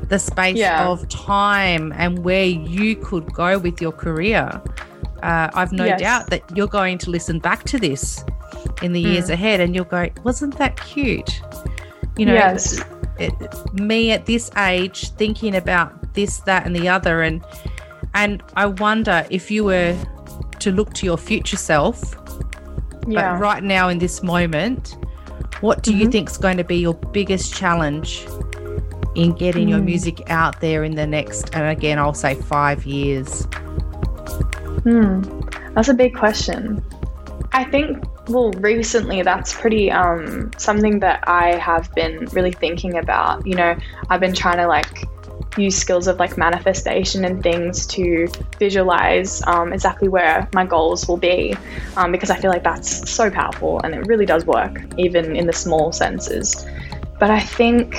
the 0.09 0.19
space 0.19 0.57
Yeah. 0.59 0.87
of 0.87 1.09
time 1.09 1.93
and 1.97 2.19
where 2.25 2.45
you 2.45 2.97
could 2.97 3.33
go 3.33 3.59
with 3.59 3.81
your 3.81 3.93
career. 3.93 4.61
Uh, 5.23 5.49
I've 5.55 5.73
no 5.73 5.85
Yes. 5.87 6.01
doubt 6.01 6.31
that 6.31 6.43
you're 6.55 6.67
going 6.69 6.99
to 6.99 7.11
listen 7.11 7.39
back 7.39 7.65
to 7.65 7.79
this 7.79 8.23
in 8.83 8.93
the 8.93 9.03
Hmm. 9.03 9.13
years 9.13 9.31
ahead, 9.31 9.61
and 9.61 9.75
you'll 9.75 9.87
go, 9.87 10.09
"Wasn't 10.23 10.59
that 10.59 10.77
cute?" 10.77 11.41
You 12.19 12.27
know, 12.27 12.35
Yes. 12.35 12.81
it, 13.19 13.33
me 13.73 14.11
at 14.13 14.27
this 14.27 14.51
age 14.59 15.11
thinking 15.13 15.57
about 15.57 16.13
this, 16.15 16.39
that, 16.41 16.67
and 16.67 16.77
the 16.77 16.89
other, 16.89 17.23
and 17.23 17.43
and 18.15 18.43
I 18.57 18.67
wonder 18.67 19.25
if 19.31 19.51
you 19.51 19.65
were 19.65 19.97
to 20.61 20.71
look 20.71 20.93
to 20.95 21.07
your 21.07 21.17
future 21.19 21.57
self 21.57 22.15
Yeah. 23.07 23.35
but 23.35 23.41
right 23.41 23.63
now 23.63 23.89
in 23.89 23.99
this 23.99 24.23
moment, 24.23 24.97
what 25.61 25.83
do 25.83 25.95
you 25.95 26.11
think's 26.11 26.37
going 26.37 26.57
to 26.57 26.65
be 26.65 26.77
your 26.77 26.95
biggest 26.95 27.55
challenge 27.55 28.27
in 29.15 29.33
getting 29.33 29.69
your 29.69 29.81
music 29.81 30.29
out 30.29 30.61
there 30.61 30.83
in 30.85 30.97
the 30.97 31.07
next 31.07 31.55
and 31.55 31.69
again 31.69 31.99
I'll 31.99 32.15
say 32.15 32.35
5 32.35 32.85
years? 32.85 33.45
Hmm. 34.83 35.23
That's 35.75 35.89
a 35.89 35.95
big 35.95 36.15
question. 36.15 36.85
I 37.53 37.65
think 37.65 38.03
well 38.29 38.53
recently 38.53 39.23
that's 39.23 39.53
pretty 39.53 39.91
um 39.91 40.51
something 40.57 41.01
that 41.01 41.23
I 41.27 41.57
have 41.57 41.95
been 41.95 42.27
really 42.33 42.53
thinking 42.53 42.97
about. 42.99 43.47
You 43.47 43.55
know, 43.55 43.77
I've 44.11 44.21
been 44.21 44.35
trying 44.35 44.59
to 44.59 44.67
like 44.67 45.09
use 45.57 45.77
skills 45.77 46.07
of 46.07 46.19
like 46.19 46.37
manifestation 46.37 47.25
and 47.25 47.43
things 47.43 47.87
to 47.87 48.29
visualize 48.59 49.43
um, 49.47 49.73
exactly 49.73 50.09
where 50.09 50.49
my 50.53 50.65
goals 50.65 51.07
will 51.07 51.17
be 51.17 51.55
um, 51.97 52.13
because 52.13 52.31
I 52.31 52.37
feel 52.37 52.51
like 52.51 52.65
that's 52.65 53.09
so 53.11 53.31
powerful 53.31 53.81
and 53.85 53.95
it 53.95 54.07
really 54.07 54.27
does 54.27 54.45
work 54.47 54.83
even 54.99 55.37
in 55.37 55.47
the 55.47 55.53
small 55.53 55.93
senses. 55.93 56.67
But 57.21 57.31
I 57.31 57.41
think 57.41 57.95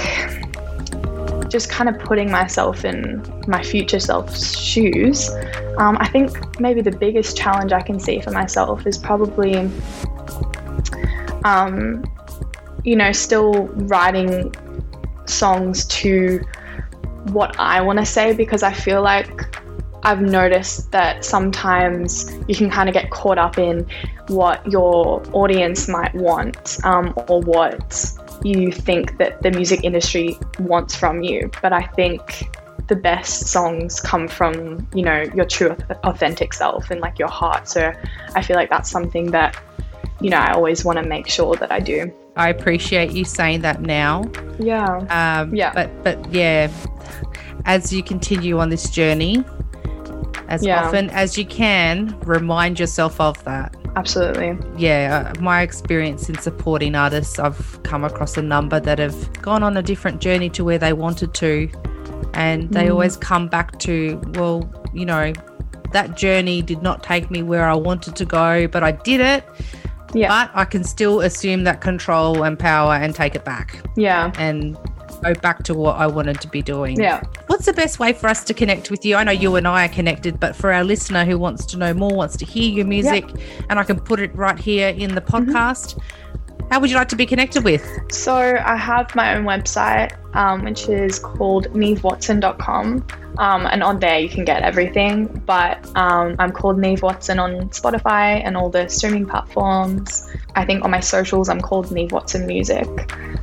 just 1.50 1.70
kind 1.70 1.88
of 1.88 1.98
putting 2.00 2.30
myself 2.30 2.84
in 2.84 3.24
my 3.48 3.64
future 3.64 4.00
self's 4.00 4.58
shoes, 4.60 5.30
um, 5.78 5.98
I 6.00 6.08
think 6.08 6.60
maybe 6.60 6.82
the 6.82 6.92
biggest 6.92 7.38
challenge 7.38 7.72
I 7.72 7.82
can 7.82 8.00
see 8.00 8.20
for 8.20 8.32
myself 8.32 8.86
is 8.86 8.98
probably, 8.98 9.70
um, 11.46 12.04
you 12.84 12.96
know, 12.96 13.12
still 13.12 13.68
writing 13.68 14.54
songs 15.26 15.86
to 15.86 16.42
what 17.32 17.60
I 17.60 17.82
want 17.82 18.00
to 18.00 18.06
say 18.06 18.34
because 18.34 18.64
I 18.64 18.74
feel 18.74 19.02
like 19.02 19.56
I've 20.04 20.22
noticed 20.22 20.92
that 20.92 21.26
sometimes 21.26 22.32
you 22.48 22.56
can 22.56 22.70
kind 22.70 22.88
of 22.88 22.94
get 22.94 23.10
caught 23.10 23.40
up 23.40 23.58
in 23.58 23.88
what 24.28 24.66
your 24.72 25.24
audience 25.34 25.88
might 25.88 26.14
want 26.14 26.78
um, 26.84 27.14
or 27.28 27.42
what 27.42 28.12
you 28.44 28.72
think 28.72 29.18
that 29.18 29.42
the 29.42 29.50
music 29.50 29.84
industry 29.84 30.38
wants 30.60 30.96
from 30.96 31.24
you. 31.24 31.50
But 31.62 31.74
I 31.74 31.88
think 31.88 32.48
the 32.88 32.96
best 32.96 33.48
songs 33.48 34.00
come 34.00 34.28
from, 34.28 34.88
you 34.94 35.02
know, 35.02 35.24
your 35.34 35.46
true 35.46 35.76
authentic 36.04 36.54
self 36.54 36.92
and 36.92 37.02
like 37.02 37.18
your 37.18 37.28
heart. 37.28 37.68
So 37.68 37.92
I 38.36 38.44
feel 38.44 38.56
like 38.56 38.70
that's 38.70 38.92
something 38.92 39.32
that, 39.32 39.60
you 40.22 40.30
know, 40.30 40.38
I 40.38 40.54
always 40.54 40.86
want 40.86 41.00
to 41.00 41.04
make 41.04 41.28
sure 41.28 41.56
that 41.56 41.72
I 41.72 41.80
do. 41.80 42.14
I 42.36 42.50
appreciate 42.50 43.12
you 43.12 43.24
saying 43.26 43.62
that 43.62 43.82
now. 43.82 44.24
Yeah. 44.60 44.86
Um, 45.10 45.54
Yeah. 45.56 45.72
But 45.74 46.04
but 46.04 46.34
yeah, 46.34 46.70
as 47.66 47.94
you 47.94 48.04
continue 48.04 48.60
on 48.60 48.70
this 48.70 48.90
journey, 48.90 49.44
as 50.48 50.66
Yeah. 50.66 50.86
often 50.86 51.10
as 51.12 51.38
you 51.38 51.46
can, 51.46 52.16
remind 52.26 52.80
yourself 52.80 53.20
of 53.20 53.42
that. 53.46 53.76
Absolutely. 53.98 54.58
yeah, 54.78 55.32
uh, 55.34 55.42
my 55.42 55.62
experience 55.62 56.28
in 56.28 56.38
supporting 56.38 56.96
artists, 56.96 57.40
I've 57.40 57.82
come 57.84 58.04
across 58.04 58.36
a 58.36 58.42
number 58.42 58.78
that 58.82 59.00
have 59.00 59.42
gone 59.42 59.64
on 59.64 59.78
a 59.78 59.82
different 59.82 60.20
journey 60.20 60.50
to 60.50 60.66
where 60.66 60.78
they 60.78 60.92
wanted 60.92 61.34
to. 61.36 61.70
And 62.34 62.70
they 62.72 62.90
always 62.90 63.16
come 63.16 63.48
back 63.48 63.80
to, 63.80 64.20
well, 64.34 64.70
you 64.94 65.06
know, 65.06 65.32
that 65.94 66.18
journey 66.18 66.62
did 66.62 66.82
not 66.82 67.04
take 67.04 67.32
me 67.32 67.42
where 67.42 67.64
I 67.70 67.74
wanted 67.76 68.18
to 68.18 68.26
go, 68.26 68.68
but 68.68 68.84
I 68.84 68.92
did 68.92 69.22
it. 69.22 69.46
Yeah. 70.14 70.30
But 70.30 70.52
I 70.54 70.66
can 70.66 70.84
still 70.84 71.22
assume 71.22 71.64
that 71.66 71.82
control 71.82 72.44
and 72.44 72.58
power 72.58 72.94
and 72.94 73.14
take 73.14 73.36
it 73.36 73.44
back 73.44 73.82
yeah. 73.98 74.32
and 74.38 74.78
go 75.24 75.34
back 75.34 75.64
to 75.64 75.74
what 75.74 75.98
I 75.98 76.08
wanted 76.08 76.40
to 76.42 76.48
be 76.48 76.62
doing. 76.62 77.00
Yeah. 77.00 77.22
What's 77.48 77.66
the 77.66 77.74
best 77.74 78.00
way 78.00 78.14
for 78.14 78.28
us 78.28 78.44
to 78.46 78.54
connect 78.54 78.92
with 78.92 79.04
you? 79.06 79.16
I 79.16 79.24
know 79.24 79.32
you 79.32 79.56
and 79.56 79.68
I 79.68 79.86
are 79.86 79.90
connected, 79.90 80.40
but 80.40 80.56
for 80.56 80.72
our 80.72 80.84
listener 80.84 81.26
who 81.26 81.38
wants 81.38 81.66
to 81.68 81.78
know 81.78 81.94
more, 81.94 82.16
wants 82.16 82.38
to 82.38 82.46
hear 82.46 82.70
your 82.72 82.86
music, 82.86 83.26
and 83.70 83.80
I 83.80 83.84
can 83.84 84.00
put 84.00 84.20
it 84.20 84.34
right 84.36 84.58
here 84.60 84.90
in 84.90 85.16
the 85.16 85.22
Mm-hmm. 85.26 85.52
podcast, 85.52 86.00
how 86.72 86.80
would 86.80 86.90
you 86.90 86.96
like 86.96 87.10
to 87.10 87.16
be 87.16 87.26
connected 87.26 87.64
with? 87.64 87.86
So 88.12 88.34
I 88.36 88.76
have 88.76 89.14
my 89.16 89.36
own 89.36 89.44
website, 89.44 90.14
um, 90.36 90.64
which 90.64 90.88
is 90.88 91.20
called 91.20 91.68
nevewatson.com. 91.74 93.06
Um, 93.38 93.66
and 93.66 93.84
on 93.84 94.00
there 94.00 94.20
you 94.20 94.30
can 94.30 94.46
get 94.46 94.62
everything. 94.62 95.28
But 95.46 95.86
um, 95.96 96.36
I'm 96.40 96.52
called 96.52 96.80
Neve 96.80 97.02
Watson 97.02 97.40
on 97.40 97.70
Spotify 97.70 98.42
and 98.44 98.56
all 98.58 98.70
the 98.70 98.88
streaming 98.88 99.26
platforms. 99.26 100.30
I 100.56 100.66
think 100.66 100.84
on 100.84 100.92
my 100.92 101.00
socials 101.00 101.50
I'm 101.50 101.62
called 101.62 101.92
Neve 101.92 102.12
Watson 102.12 102.48
Music. 102.48 102.88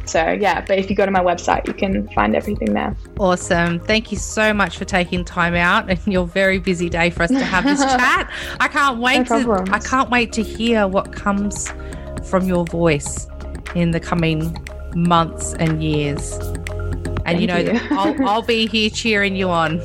So 0.05 0.31
yeah, 0.31 0.65
but 0.67 0.79
if 0.79 0.91
you 0.91 0.97
go 0.97 1.05
to 1.05 1.13
my 1.13 1.21
website, 1.21 1.67
you 1.67 1.75
can 1.75 2.09
find 2.09 2.35
everything 2.35 2.75
there. 2.75 2.97
Awesome. 3.19 3.81
Thank 3.81 4.11
you 4.11 4.19
so 4.19 4.53
much 4.53 4.77
for 4.77 4.85
taking 4.85 5.25
time 5.25 5.55
out 5.55 5.89
and 5.89 6.01
your 6.13 6.27
very 6.27 6.59
busy 6.59 6.89
day 6.89 7.11
for 7.11 7.23
us 7.23 7.31
to 7.31 7.45
have 7.45 7.65
this 7.65 7.81
chat. 7.97 8.31
I 8.61 8.69
can't 8.69 8.99
wait 8.99 9.31
No 9.31 9.43
to. 9.43 9.73
I 9.73 9.79
can't 9.79 10.11
wait 10.11 10.33
to 10.33 10.43
hear 10.43 10.89
what 10.89 11.13
comes 11.13 11.73
from 12.25 12.47
your 12.47 12.65
voice 12.65 13.27
in 13.75 13.91
the 13.91 14.01
coming 14.01 14.57
months 14.95 15.55
and 15.55 15.83
years. 15.83 16.39
And 17.25 17.41
you 17.41 17.47
know 17.47 17.57
you. 17.57 17.81
I'll, 17.91 18.15
I'll 18.29 18.43
be 18.43 18.67
here 18.67 18.91
cheering 18.91 19.35
you 19.37 19.49
on. 19.51 19.81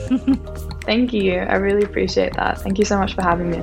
Thank 0.81 1.13
you. 1.13 1.37
I 1.39 1.55
really 1.55 1.83
appreciate 1.83 2.33
that. 2.33 2.59
Thank 2.61 2.77
you 2.79 2.85
so 2.85 2.97
much 2.97 3.15
for 3.15 3.21
having 3.21 3.51
me. 3.51 3.57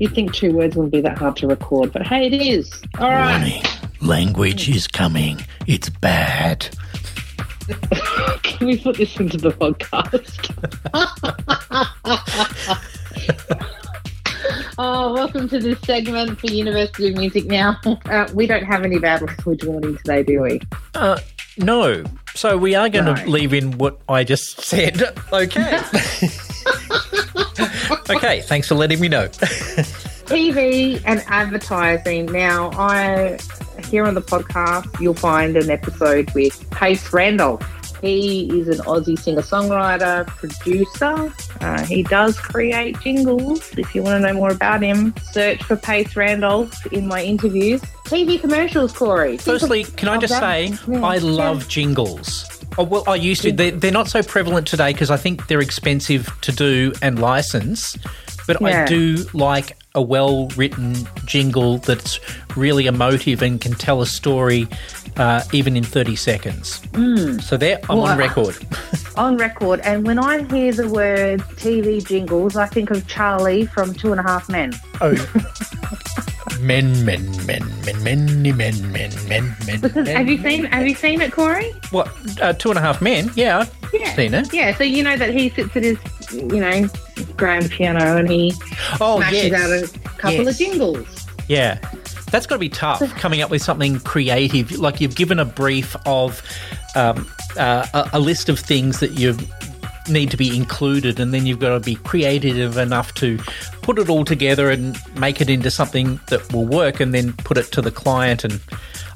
You'd 0.00 0.14
think 0.14 0.32
two 0.32 0.52
words 0.52 0.76
wouldn't 0.76 0.92
be 0.92 1.00
that 1.00 1.18
hard 1.18 1.36
to 1.36 1.48
record, 1.48 1.92
but 1.92 2.06
hey, 2.06 2.26
it 2.26 2.34
is. 2.34 2.82
All 3.00 3.10
right. 3.10 3.40
Warning. 3.40 3.62
Language 4.00 4.68
is 4.68 4.86
coming. 4.86 5.40
It's 5.66 5.88
bad. 5.88 6.68
Can 8.42 8.68
we 8.68 8.78
put 8.78 8.96
this 8.96 9.18
into 9.18 9.36
the 9.36 9.50
podcast? 9.50 10.54
welcome 15.58 15.74
to 15.74 15.74
this 15.76 15.86
segment 15.86 16.38
for 16.38 16.46
University 16.46 17.08
of 17.08 17.16
Music 17.16 17.46
now. 17.46 17.78
Uh, 18.08 18.26
we 18.34 18.46
don't 18.46 18.64
have 18.64 18.84
any 18.84 18.98
bad 18.98 19.20
language 19.22 19.64
warning 19.64 19.96
today, 19.98 20.22
do 20.22 20.40
we? 20.42 20.60
Uh, 20.94 21.18
no. 21.58 22.02
So 22.34 22.56
we 22.56 22.74
are 22.74 22.88
going 22.88 23.04
to 23.04 23.14
No. 23.14 23.30
leave 23.30 23.52
in 23.52 23.76
what 23.78 24.00
I 24.08 24.24
just 24.24 24.60
said. 24.60 25.02
Okay. 25.32 25.80
okay. 28.10 28.40
Thanks 28.42 28.68
for 28.68 28.74
letting 28.76 29.00
me 29.00 29.08
know. 29.08 29.28
TV 30.28 31.02
and 31.04 31.22
advertising. 31.28 32.26
Now, 32.26 32.70
I 32.72 33.38
here 33.90 34.04
on 34.06 34.14
the 34.14 34.22
podcast, 34.22 35.00
you'll 35.00 35.14
find 35.14 35.56
an 35.56 35.70
episode 35.70 36.30
with 36.34 36.68
Pace 36.70 37.12
Randolph. 37.12 37.62
He 38.00 38.48
is 38.60 38.68
an 38.68 38.84
Aussie 38.84 39.18
singer 39.18 39.42
songwriter, 39.42 40.26
producer. 40.26 41.32
Uh, 41.60 41.84
he 41.84 42.02
does 42.02 42.38
create 42.38 42.98
jingles. 43.00 43.70
If 43.76 43.94
you 43.94 44.02
want 44.02 44.22
to 44.22 44.26
know 44.28 44.34
more 44.38 44.50
about 44.50 44.82
him, 44.82 45.14
search 45.32 45.62
for 45.62 45.76
Pace 45.76 46.14
Randolph 46.16 46.86
in 46.92 47.06
my 47.06 47.22
interviews. 47.22 47.80
TV 48.04 48.40
commercials, 48.40 48.92
Corey. 48.92 49.36
Firstly, 49.36 49.84
can 49.84 50.08
I 50.08 50.18
just 50.18 50.38
say 50.38 50.72
Yeah. 50.86 51.04
I 51.04 51.18
love 51.18 51.68
jingles. 51.68 52.46
Oh, 52.78 52.84
well, 52.84 53.04
I 53.08 53.16
used 53.16 53.42
to. 53.42 53.52
They're, 53.52 53.72
they're 53.72 53.90
not 53.90 54.08
so 54.08 54.22
prevalent 54.22 54.66
today 54.66 54.92
because 54.92 55.10
I 55.10 55.16
think 55.16 55.48
they're 55.48 55.60
expensive 55.60 56.30
to 56.42 56.52
do 56.52 56.92
and 57.02 57.18
license. 57.18 57.96
But 58.48 58.60
I 58.64 58.84
do 58.86 59.24
like 59.34 59.76
a 59.94 60.02
well 60.02 60.48
written 60.56 60.96
jingle 61.26 61.78
that's 61.78 62.18
really 62.56 62.86
emotive 62.86 63.42
and 63.42 63.60
can 63.60 63.72
tell 63.74 64.00
a 64.02 64.06
story 64.06 64.66
uh, 65.16 65.42
even 65.52 65.76
in 65.76 65.84
30 65.84 66.16
seconds. 66.16 66.80
So 67.46 67.56
there, 67.56 67.78
I'm 67.90 67.98
Well, 67.98 68.06
on 68.06 68.18
record. 68.18 68.56
on 69.16 69.36
record. 69.36 69.80
And 69.80 70.06
when 70.06 70.18
I 70.18 70.42
hear 70.44 70.72
the 70.72 70.88
word 70.88 71.40
TV 71.56 72.04
jingles, 72.06 72.56
I 72.56 72.66
think 72.66 72.90
of 72.90 73.06
Charlie 73.06 73.66
from 73.66 73.92
Two 73.94 74.12
and 74.12 74.20
a 74.20 74.22
Half 74.24 74.48
Men. 74.48 74.72
Oh. 75.00 75.12
men, 76.60 77.04
men, 77.04 77.46
men, 77.46 77.64
men, 77.84 78.02
many 78.04 78.52
men, 78.52 78.92
men, 78.92 79.10
men, 79.28 79.56
men. 79.66 79.80
Because 79.80 80.06
men, 80.06 80.16
have 80.16 80.28
you 80.28 80.38
seen 80.42 80.64
have 80.66 80.86
you 80.86 80.94
seen 80.94 81.20
it, 81.20 81.32
Corey? 81.32 81.70
What? 81.90 82.08
Uh, 82.40 82.52
two 82.52 82.70
and 82.70 82.78
a 82.78 82.82
half 82.82 83.00
men? 83.02 83.30
Yeah, 83.34 83.58
I've 83.58 83.74
Yeah. 83.92 84.14
seen 84.14 84.34
it. 84.34 84.52
Yeah, 84.52 84.74
so 84.76 84.84
you 84.84 85.02
know 85.02 85.16
that 85.16 85.30
he 85.34 85.48
sits 85.50 85.74
at 85.76 85.82
his, 85.82 85.98
you 86.32 86.60
know, 86.60 86.88
grand 87.36 87.70
piano 87.70 88.16
and 88.16 88.30
he 88.30 88.52
Oh, 89.00 89.16
smashes 89.18 89.44
yes. 89.44 89.54
out 89.54 89.70
a 89.70 90.08
couple 90.18 90.44
Yes. 90.44 90.48
of 90.48 90.58
jingles. 90.58 91.26
Yeah. 91.48 91.78
That's 92.30 92.46
got 92.46 92.56
to 92.56 92.60
be 92.60 92.68
tough 92.68 93.00
coming 93.16 93.40
up 93.40 93.50
with 93.50 93.62
something 93.62 94.00
creative. 94.00 94.72
Like 94.78 95.00
you've 95.00 95.16
given 95.16 95.38
a 95.38 95.46
brief 95.46 95.96
of 96.04 96.42
um, 96.94 97.26
uh, 97.56 97.86
a, 97.94 98.10
a 98.14 98.20
list 98.20 98.48
of 98.50 98.58
things 98.58 99.00
that 99.00 99.12
you 99.18 99.34
need 100.10 100.30
to 100.30 100.36
be 100.36 100.54
included, 100.56 101.20
and 101.20 101.32
then 101.34 101.46
you've 101.46 101.58
got 101.58 101.70
to 101.70 101.80
be 101.80 101.94
creative 101.94 102.76
enough 102.76 103.12
to 103.14 103.38
put 103.82 103.98
it 103.98 104.08
all 104.10 104.24
together 104.24 104.70
and 104.70 104.98
make 105.16 105.40
it 105.40 105.48
into 105.50 105.70
something 105.70 106.18
that 106.28 106.50
will 106.52 106.64
work, 106.66 107.00
and 107.00 107.14
then 107.14 107.32
put 107.34 107.56
it 107.56 107.70
to 107.72 107.80
the 107.82 107.90
client. 107.90 108.44
And 108.44 108.60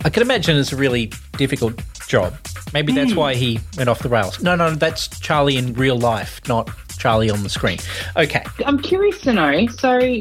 I 0.04 0.10
can 0.10 0.22
imagine 0.22 0.56
it's 0.56 0.72
a 0.72 0.76
really 0.76 1.10
difficult 1.36 1.82
job. 2.08 2.34
Maybe 2.72 2.92
that's 2.92 3.14
why 3.14 3.34
he 3.34 3.60
went 3.76 3.88
off 3.90 3.98
the 4.00 4.08
rails. 4.08 4.42
No, 4.42 4.54
no, 4.56 4.70
that's 4.74 5.08
Charlie 5.20 5.56
in 5.58 5.74
real 5.74 5.98
life, 5.98 6.40
not 6.48 6.70
Charlie 7.02 7.30
on 7.30 7.42
the 7.42 7.48
screen. 7.48 7.78
Okay. 8.16 8.44
I'm 8.64 8.80
curious 8.80 9.20
to 9.22 9.32
know. 9.32 9.66
So, 9.66 10.20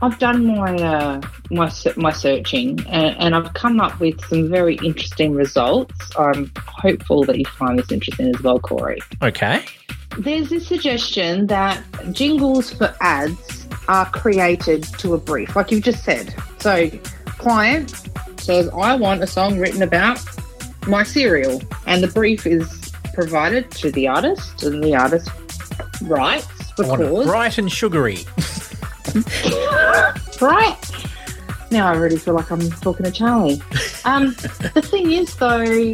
I've 0.00 0.18
done 0.18 0.46
my 0.46 0.74
uh, 0.74 1.20
my 1.50 1.70
my 1.96 2.12
searching, 2.12 2.80
and, 2.88 3.16
and 3.18 3.34
I've 3.34 3.52
come 3.52 3.78
up 3.78 4.00
with 4.00 4.18
some 4.24 4.48
very 4.48 4.76
interesting 4.76 5.34
results. 5.34 5.94
I'm 6.18 6.50
hopeful 6.66 7.24
that 7.24 7.38
you 7.38 7.44
find 7.44 7.78
this 7.78 7.92
interesting 7.92 8.34
as 8.34 8.42
well, 8.42 8.58
Corey. 8.58 9.00
Okay. 9.22 9.64
There's 10.18 10.48
this 10.48 10.66
suggestion 10.66 11.46
that 11.48 11.82
jingles 12.12 12.72
for 12.72 12.94
ads 13.00 13.68
are 13.88 14.06
created 14.06 14.84
to 15.00 15.12
a 15.12 15.18
brief, 15.18 15.54
like 15.56 15.70
you've 15.70 15.82
just 15.82 16.04
said. 16.04 16.34
So, 16.58 16.88
client 17.26 17.90
says, 18.38 18.70
I 18.70 18.94
want 18.96 19.22
a 19.22 19.26
song 19.26 19.58
written 19.58 19.82
about 19.82 20.24
my 20.86 21.02
cereal, 21.02 21.60
and 21.86 22.02
the 22.02 22.08
brief 22.08 22.46
is 22.46 22.92
provided 23.12 23.70
to 23.72 23.92
the 23.92 24.08
artist, 24.08 24.62
and 24.62 24.82
the 24.82 24.94
artist 24.94 25.30
I 26.06 26.42
because 26.76 27.26
bright 27.26 27.58
and 27.58 27.70
sugary. 27.70 28.18
right. 30.40 30.76
Now 31.70 31.88
I 31.88 31.96
really 31.96 32.18
feel 32.18 32.34
like 32.34 32.50
I'm 32.50 32.70
talking 32.70 33.04
to 33.04 33.10
Charlie. 33.10 33.60
Um, 34.04 34.34
the 34.74 34.82
thing 34.84 35.12
is, 35.12 35.34
though, 35.36 35.92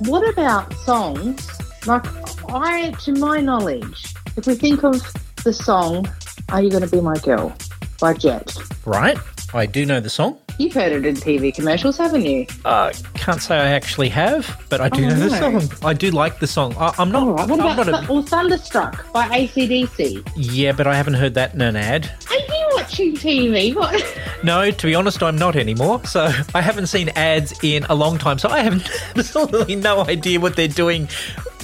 what 0.00 0.28
about 0.28 0.72
songs? 0.74 1.48
Like, 1.86 2.04
I, 2.52 2.90
to 3.04 3.12
my 3.12 3.40
knowledge, 3.40 4.14
if 4.36 4.46
we 4.46 4.54
think 4.54 4.84
of 4.84 5.00
the 5.44 5.52
song 5.52 6.06
"Are 6.50 6.62
You 6.62 6.70
Going 6.70 6.82
to 6.82 6.88
Be 6.90 7.00
My 7.00 7.16
Girl" 7.18 7.54
by 8.00 8.14
Jet, 8.14 8.56
Right? 8.84 9.18
I 9.54 9.66
do 9.66 9.86
know 9.86 10.00
the 10.00 10.10
song. 10.10 10.38
You've 10.58 10.72
heard 10.74 10.92
it 10.92 11.06
in 11.06 11.14
TV 11.14 11.54
commercials, 11.54 11.96
haven't 11.96 12.24
you? 12.24 12.46
Uh, 12.64 12.92
can't 13.14 13.40
say 13.40 13.56
I 13.56 13.68
actually 13.68 14.08
have, 14.10 14.60
but 14.68 14.80
I 14.80 14.88
do 14.88 15.04
Oh, 15.04 15.08
know 15.08 15.14
the 15.28 15.40
no. 15.50 15.58
song. 15.60 15.78
I 15.84 15.92
do 15.94 16.10
like 16.10 16.40
the 16.40 16.46
song. 16.46 16.74
I, 16.78 16.94
I'm 16.98 17.10
not. 17.10 17.22
All 17.22 17.32
right. 17.32 17.48
What 17.48 17.60
about 17.60 17.86
not 17.86 18.04
a, 18.08 18.12
or 18.12 18.22
"Thunderstruck" 18.22 19.12
by 19.12 19.28
ACDC? 19.28 20.28
yeah, 20.36 20.72
but 20.72 20.86
I 20.86 20.94
haven't 20.94 21.14
heard 21.14 21.34
that 21.34 21.54
in 21.54 21.60
an 21.60 21.76
ad. 21.76 22.10
Are 22.30 22.36
you 22.36 22.68
watching 22.74 23.14
TV? 23.14 23.74
What? 23.74 24.02
No, 24.44 24.70
to 24.70 24.86
be 24.86 24.94
honest, 24.94 25.20
I'm 25.20 25.34
not 25.34 25.56
anymore. 25.56 26.00
So 26.04 26.30
I 26.54 26.60
haven't 26.60 26.86
seen 26.86 27.08
ads 27.16 27.52
in 27.64 27.82
a 27.90 27.94
long 27.96 28.18
time. 28.18 28.38
So 28.38 28.48
I 28.48 28.60
have 28.60 28.74
absolutely 29.16 29.74
no 29.74 30.02
idea 30.04 30.38
what 30.38 30.54
they're 30.54 30.68
doing 30.68 31.08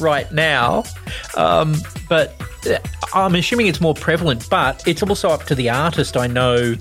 right 0.00 0.30
now. 0.33 0.83
Um, 1.37 1.76
but 2.09 2.35
uh, 2.68 2.78
I'm 3.14 3.37
assuming 3.37 3.68
it's 3.68 3.80
more 3.80 3.94
prevalent. 3.94 4.50
But 4.50 4.83
it's 4.88 5.04
also 5.04 5.28
up 5.28 5.44
to 5.44 5.54
the 5.54 5.70
artist. 5.70 6.16
I 6.16 6.26
know 6.26 6.74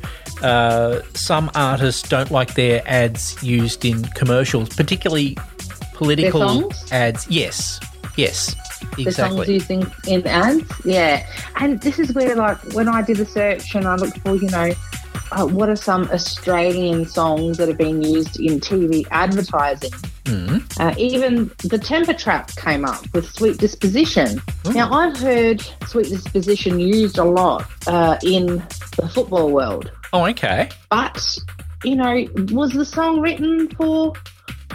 uh, 0.44 1.02
some 1.14 1.50
artists 1.56 2.08
don't 2.08 2.32
like 2.32 2.54
their 2.56 2.82
ads 2.86 3.42
used 3.42 3.86
in 3.86 4.04
commercials, 4.10 4.70
particularly 4.70 5.38
political 5.94 6.72
ads. 6.92 7.28
Yes, 7.30 7.80
yes, 8.18 8.56
the 8.96 9.04
songs 9.12 9.40
exactly. 9.40 9.54
used 9.54 9.72
in, 9.72 9.92
in 10.08 10.28
ads. 10.28 10.86
Yeah, 10.86 11.26
and 11.56 11.82
this 11.82 12.00
is 12.00 12.14
where, 12.14 12.36
like, 12.36 12.58
when 12.74 12.88
I 12.88 13.02
did 13.02 13.20
a 13.20 13.26
search 13.26 13.74
and 13.76 13.88
I 13.88 13.96
looked 13.96 14.20
for, 14.20 14.36
you 14.36 14.50
know, 14.50 14.72
uh, 15.32 15.48
what 15.48 15.70
are 15.70 15.76
some 15.76 16.10
Australian 16.12 17.06
songs 17.06 17.58
that 17.58 17.68
have 17.68 17.78
been 17.78 18.02
used 18.02 18.40
in 18.40 18.60
TV 18.60 19.06
advertising? 19.12 19.92
Mhm. 20.26 20.80
Uh, 20.80 20.94
even 20.98 21.52
the 21.66 21.78
Temper 21.78 22.14
Trap 22.14 22.56
came 22.56 22.86
up 22.86 23.04
with 23.14 23.30
Sweet 23.36 23.58
Disposition. 23.58 24.42
Now, 24.74 24.92
I've 24.92 25.18
heard 25.18 25.62
Sweet 25.88 26.08
Disposition 26.10 26.80
used 26.80 27.18
a 27.18 27.24
lot 27.26 27.66
uh, 27.88 28.18
in 28.24 28.64
the 28.98 29.10
football 29.14 29.50
world, 29.52 29.92
Oh, 30.14 30.26
okay. 30.28 30.70
but 30.90 31.38
you 31.84 31.96
know, 31.98 32.26
was 32.52 32.72
the 32.72 32.86
song 32.86 33.20
written 33.20 33.68
for 33.76 34.14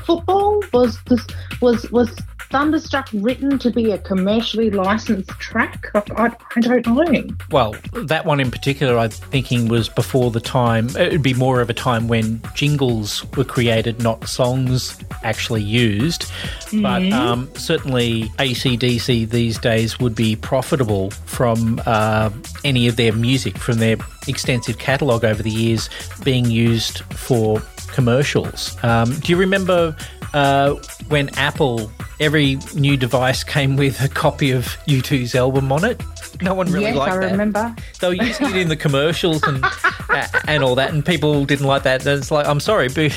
football? 0.04 0.62
Was 0.74 0.98
this 1.06 1.26
was 1.62 1.90
was 1.90 2.14
Thunderstruck 2.50 3.08
written 3.12 3.58
to 3.58 3.70
be 3.70 3.90
a 3.90 3.98
commercially 3.98 4.70
licensed 4.70 5.30
track? 5.38 5.90
I, 5.94 6.34
I, 6.56 6.60
don't 6.60 6.86
know. 6.86 7.24
Well, 7.50 7.74
that 7.92 8.24
one 8.24 8.40
in 8.40 8.50
particular, 8.50 8.98
I'm 8.98 9.10
thinking 9.10 9.68
was 9.68 9.88
before 9.88 10.30
the 10.30 10.40
time. 10.40 10.88
It 10.96 11.12
would 11.12 11.22
be 11.22 11.34
more 11.34 11.60
of 11.60 11.68
a 11.68 11.74
time 11.74 12.08
when 12.08 12.40
jingles 12.54 13.24
were 13.36 13.44
created, 13.44 14.02
not 14.02 14.28
songs 14.28 14.98
actually 15.22 15.62
used. 15.62 16.30
But 16.72 17.12
um, 17.12 17.50
certainly, 17.54 18.24
ACDC 18.38 19.28
these 19.28 19.58
days 19.58 19.98
would 20.00 20.14
be 20.14 20.36
profitable 20.36 21.10
from 21.10 21.80
uh, 21.86 22.30
any 22.64 22.88
of 22.88 22.96
their 22.96 23.12
music, 23.12 23.58
from 23.58 23.78
their 23.78 23.96
extensive 24.26 24.78
catalogue 24.78 25.24
over 25.24 25.42
the 25.42 25.50
years, 25.50 25.88
being 26.24 26.46
used 26.46 27.00
for 27.12 27.60
commercials. 27.88 28.76
Um, 28.84 29.12
do 29.20 29.32
you 29.32 29.38
remember 29.38 29.96
uh, 30.34 30.74
when 31.08 31.30
Apple, 31.30 31.90
every 32.20 32.58
new 32.74 32.96
device 32.96 33.44
came 33.44 33.76
with 33.76 34.00
a 34.02 34.08
copy 34.08 34.50
of 34.50 34.66
U2's 34.86 35.34
album 35.34 35.70
on 35.72 35.84
it? 35.84 36.02
No 36.42 36.54
one 36.54 36.70
really 36.70 36.86
yes, 36.86 36.96
liked 36.96 37.14
I 37.14 37.18
that. 37.18 37.30
remember. 37.32 37.74
They 38.00 38.08
were 38.08 38.14
using 38.14 38.50
it 38.50 38.56
in 38.56 38.68
the 38.68 38.76
commercials 38.76 39.42
and 39.42 39.64
uh, 39.64 40.26
and 40.46 40.62
all 40.62 40.74
that, 40.76 40.92
and 40.92 41.04
people 41.04 41.44
didn't 41.44 41.66
like 41.66 41.82
that. 41.82 42.06
And 42.06 42.18
it's 42.18 42.30
like, 42.30 42.46
I'm 42.46 42.60
sorry, 42.60 42.88
but 42.88 43.12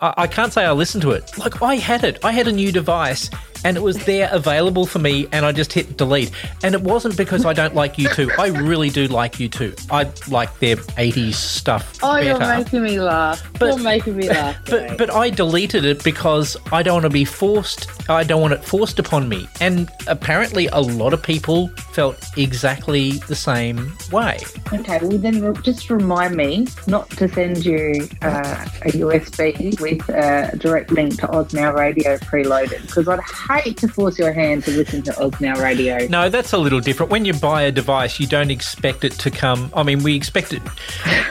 I, 0.00 0.14
I 0.18 0.26
can't 0.26 0.52
say 0.52 0.64
I 0.64 0.72
listened 0.72 1.02
to 1.02 1.10
it. 1.12 1.36
Like 1.38 1.62
I 1.62 1.76
had 1.76 2.04
it, 2.04 2.24
I 2.24 2.32
had 2.32 2.48
a 2.48 2.52
new 2.52 2.72
device, 2.72 3.30
and 3.64 3.76
it 3.76 3.82
was 3.82 3.96
there 4.04 4.28
available 4.32 4.86
for 4.86 4.98
me, 4.98 5.26
and 5.32 5.44
I 5.44 5.52
just 5.52 5.72
hit 5.72 5.96
delete. 5.96 6.30
And 6.62 6.74
it 6.74 6.82
wasn't 6.82 7.16
because 7.16 7.44
I 7.44 7.52
don't 7.52 7.74
like 7.74 7.96
U2. 7.96 8.38
I 8.38 8.48
really 8.48 8.90
do 8.90 9.06
like 9.08 9.34
U2. 9.34 9.86
I 9.90 10.10
like 10.30 10.58
their 10.60 10.76
80s 10.76 11.34
stuff 11.34 11.98
Oh, 12.02 12.14
better. 12.14 12.26
you're 12.28 12.38
making 12.38 12.82
me 12.82 13.00
laugh. 13.00 13.42
But- 13.58 13.74
you're 13.76 13.84
making 13.84 14.16
me 14.16 14.28
laugh. 14.28 14.56
But 14.70 14.98
but 14.98 15.10
I 15.10 15.30
deleted 15.30 15.84
it 15.84 16.02
because 16.04 16.56
I 16.72 16.82
don't 16.82 16.94
want 16.94 17.04
to 17.04 17.10
be 17.10 17.24
forced. 17.24 17.88
I 18.10 18.22
don't 18.24 18.40
want 18.40 18.52
it 18.54 18.64
forced 18.64 18.98
upon 18.98 19.28
me. 19.28 19.48
And 19.60 19.88
apparently, 20.06 20.66
a 20.68 20.80
lot 20.80 21.12
of 21.12 21.22
people 21.22 21.68
felt 21.92 22.16
exactly 22.36 23.12
the 23.28 23.34
same 23.34 23.92
way. 24.12 24.38
Okay, 24.72 24.98
well 25.02 25.18
then 25.18 25.42
re- 25.42 25.60
just 25.62 25.90
remind 25.90 26.36
me 26.36 26.66
not 26.86 27.10
to 27.10 27.28
send 27.28 27.64
you 27.64 28.08
uh, 28.22 28.66
a 28.82 28.90
USB 28.92 29.80
with 29.80 30.08
a 30.10 30.56
direct 30.58 30.90
link 30.92 31.18
to 31.20 31.30
Oz 31.36 31.52
Now 31.52 31.72
Radio 31.72 32.16
preloaded 32.18 32.82
because 32.82 33.08
I'd 33.08 33.20
hate 33.58 33.76
to 33.78 33.88
force 33.88 34.18
your 34.18 34.32
hand 34.32 34.64
to 34.64 34.70
listen 34.70 35.02
to 35.02 35.30
Now 35.40 35.60
Radio. 35.60 36.06
No, 36.08 36.28
that's 36.28 36.52
a 36.52 36.58
little 36.58 36.80
different. 36.80 37.10
When 37.10 37.24
you 37.24 37.32
buy 37.34 37.62
a 37.62 37.72
device, 37.72 38.20
you 38.20 38.26
don't 38.26 38.50
expect 38.50 39.04
it 39.04 39.12
to 39.12 39.30
come. 39.30 39.70
I 39.74 39.82
mean, 39.82 40.02
we 40.02 40.14
expected 40.14 40.62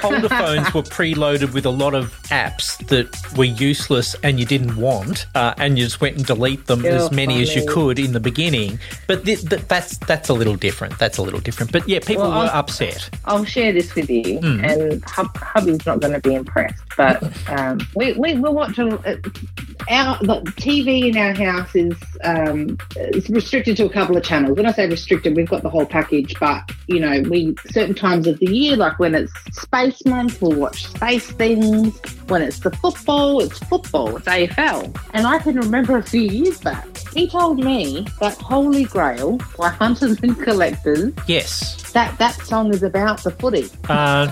older 0.03 0.29
phones 0.29 0.73
were 0.73 0.81
preloaded 0.83 1.53
with 1.53 1.65
a 1.65 1.69
lot 1.69 1.93
of 1.95 2.11
apps 2.23 2.77
that 2.87 3.09
were 3.37 3.45
useless 3.45 4.15
and 4.23 4.39
you 4.39 4.45
didn't 4.45 4.75
want, 4.75 5.25
uh, 5.35 5.53
and 5.57 5.77
you 5.77 5.85
just 5.85 6.01
went 6.01 6.17
and 6.17 6.25
delete 6.25 6.65
them 6.67 6.83
Yeah, 6.83 6.91
as 6.91 7.11
many 7.11 7.41
as 7.41 7.55
you 7.55 7.65
could 7.67 7.99
in 7.99 8.13
the 8.13 8.19
beginning. 8.19 8.79
But 9.07 9.25
th- 9.25 9.47
th- 9.47 9.67
that's 9.67 9.97
that's 9.99 10.29
a 10.29 10.33
little 10.33 10.55
different. 10.55 10.97
That's 10.99 11.17
a 11.17 11.21
little 11.21 11.39
different. 11.39 11.71
But 11.71 11.87
yeah, 11.87 11.99
people 11.99 12.23
Well, 12.23 12.31
were 12.31 12.37
I'll- 12.49 12.59
upset. 12.59 13.09
I'll 13.25 13.45
share 13.45 13.71
this 13.71 13.93
with 13.95 14.09
you, 14.09 14.39
Hmm. 14.39 14.63
and 14.65 15.03
hub, 15.05 15.35
hubby's 15.37 15.85
not 15.85 15.99
going 16.01 16.13
to 16.13 16.19
be 16.19 16.35
impressed. 16.35 16.81
But 16.97 17.23
um, 17.49 17.79
we 17.95 18.13
we 18.13 18.33
we 18.33 18.49
watch 18.49 18.77
a, 18.79 19.19
our 19.89 20.17
the 20.19 20.41
TV 20.57 21.07
in 21.09 21.17
our 21.17 21.33
house 21.33 21.73
is 21.75 21.93
um, 22.23 22.77
it's 22.95 23.29
restricted 23.29 23.77
to 23.77 23.85
a 23.85 23.89
couple 23.89 24.17
of 24.17 24.23
channels. 24.23 24.57
When 24.57 24.65
I 24.65 24.71
say 24.71 24.87
restricted, 24.87 25.35
we've 25.35 25.49
got 25.49 25.63
the 25.63 25.69
whole 25.69 25.85
package. 25.85 26.35
But 26.39 26.69
you 26.87 26.99
know, 26.99 27.21
we 27.29 27.55
certain 27.71 27.95
times 27.95 28.27
of 28.27 28.39
the 28.39 28.51
year, 28.51 28.75
like 28.75 28.99
when 28.99 29.15
it's 29.15 29.31
Space 29.51 30.05
Month, 30.05 30.41
we'll 30.41 30.59
watch 30.59 30.85
space 30.87 31.31
things. 31.31 31.97
When 32.27 32.41
it's 32.41 32.59
the 32.59 32.71
football, 32.71 33.39
it's 33.41 33.57
football. 33.59 34.17
It's 34.17 34.27
AFL. 34.27 34.95
And 35.13 35.25
I 35.25 35.39
can 35.39 35.55
remember 35.55 35.97
a 35.97 36.03
few 36.03 36.21
years 36.21 36.59
back, 36.59 36.85
he 37.13 37.27
told 37.27 37.63
me 37.63 38.05
that 38.19 38.37
Holy 38.37 38.83
Grail 38.83 39.39
by 39.57 39.69
Hunters 39.79 40.19
and 40.21 40.39
Collectors 40.39 41.13
Yes. 41.27 41.91
that 41.93 42.17
that 42.19 42.33
song 42.45 42.73
is 42.73 42.83
about 42.83 43.23
the 43.23 43.31
footy. 43.31 43.69
Uh, 43.87 44.31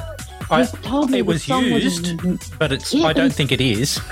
I, 0.49 0.65
told 0.65 1.09
me 1.09 1.17
it 1.19 1.25
was 1.25 1.47
used, 1.47 2.57
but 2.57 2.71
it's. 2.71 2.93
Yeah, 2.93 3.07
I 3.07 3.13
don't 3.13 3.33
think 3.33 3.51
it 3.51 3.59
is. 3.59 3.99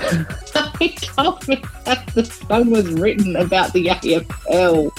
he 0.78 0.90
told 0.94 1.46
me 1.48 1.62
that 1.84 2.06
the 2.14 2.24
song 2.24 2.70
was 2.70 2.88
written 2.92 3.36
about 3.36 3.72
the 3.72 3.86
AFL, 3.86 4.90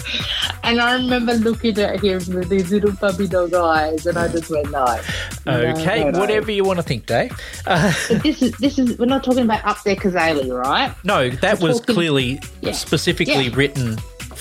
and 0.64 0.80
I 0.82 0.94
remember 0.96 1.34
looking 1.34 1.78
at 1.80 2.04
him 2.04 2.22
with 2.36 2.50
these 2.50 2.72
little 2.72 2.94
puppy 2.96 3.28
dog 3.28 3.54
eyes, 3.54 4.06
and 4.06 4.18
I 4.18 4.28
just 4.28 4.50
went 4.50 4.72
no. 4.72 4.86
No, 5.46 5.54
Okay, 5.72 6.04
no, 6.04 6.12
no. 6.12 6.20
whatever 6.20 6.52
you 6.52 6.64
want 6.64 6.78
to 6.78 6.84
think, 6.84 7.06
Dave. 7.06 7.32
Uh, 7.66 7.94
this 8.24 8.42
is 8.42 8.52
this 8.58 8.80
is 8.80 8.98
we're 8.98 9.06
not 9.06 9.24
talking 9.24 9.44
about 9.44 9.64
up 9.66 9.82
there 9.84 9.96
Cazaly, 9.96 10.50
right? 10.52 10.94
no, 11.04 11.30
that 11.30 11.60
We're 11.60 11.70
was 11.70 11.80
talking- 11.80 11.96
clearly 11.96 12.40
Yeah. 12.62 12.72
specifically 12.74 13.48
Yeah. 13.48 13.56
written 13.56 13.98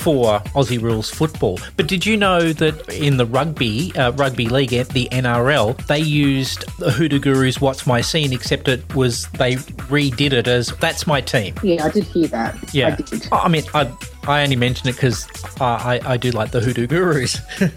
for 0.07 0.39
Aussie 0.55 0.81
rules 0.81 1.11
football. 1.11 1.59
But 1.77 1.89
did 1.89 2.07
you 2.07 2.17
know 2.17 2.53
that 2.53 2.89
in 2.95 3.17
the 3.17 3.27
rugby 3.27 3.93
uh, 3.97 4.13
rugby 4.13 4.47
league, 4.49 4.73
at 4.73 4.89
the 4.91 5.09
NRL, 5.11 5.85
they 5.89 5.99
used 5.99 6.65
the 6.79 6.93
Hoodoo 6.93 7.19
Gurus 7.19 7.61
"What's 7.61 7.89
My 7.89 8.01
Scene," 8.01 8.33
except 8.33 8.69
it 8.69 8.95
was 8.95 9.27
they 9.33 9.57
redid 9.91 10.33
it 10.33 10.47
as 10.47 10.69
"That's 10.79 11.09
My 11.09 11.21
Team." 11.21 11.57
Yeah, 11.61 11.85
I 11.85 11.91
did 11.91 12.05
hear 12.05 12.29
that. 12.29 12.55
I 12.55 12.59
Yeah, 12.73 12.95
did. 12.95 13.27
I 13.33 13.49
mean, 13.49 13.65
I 13.75 13.91
I 14.29 14.45
only 14.45 14.55
mention 14.55 14.89
it 14.89 14.93
because 14.93 15.27
I, 15.61 16.01
I 16.05 16.13
I 16.13 16.17
do 16.17 16.31
like 16.31 16.53
the 16.53 16.61
Hoodoo 16.61 16.87
Gurus. 16.87 17.41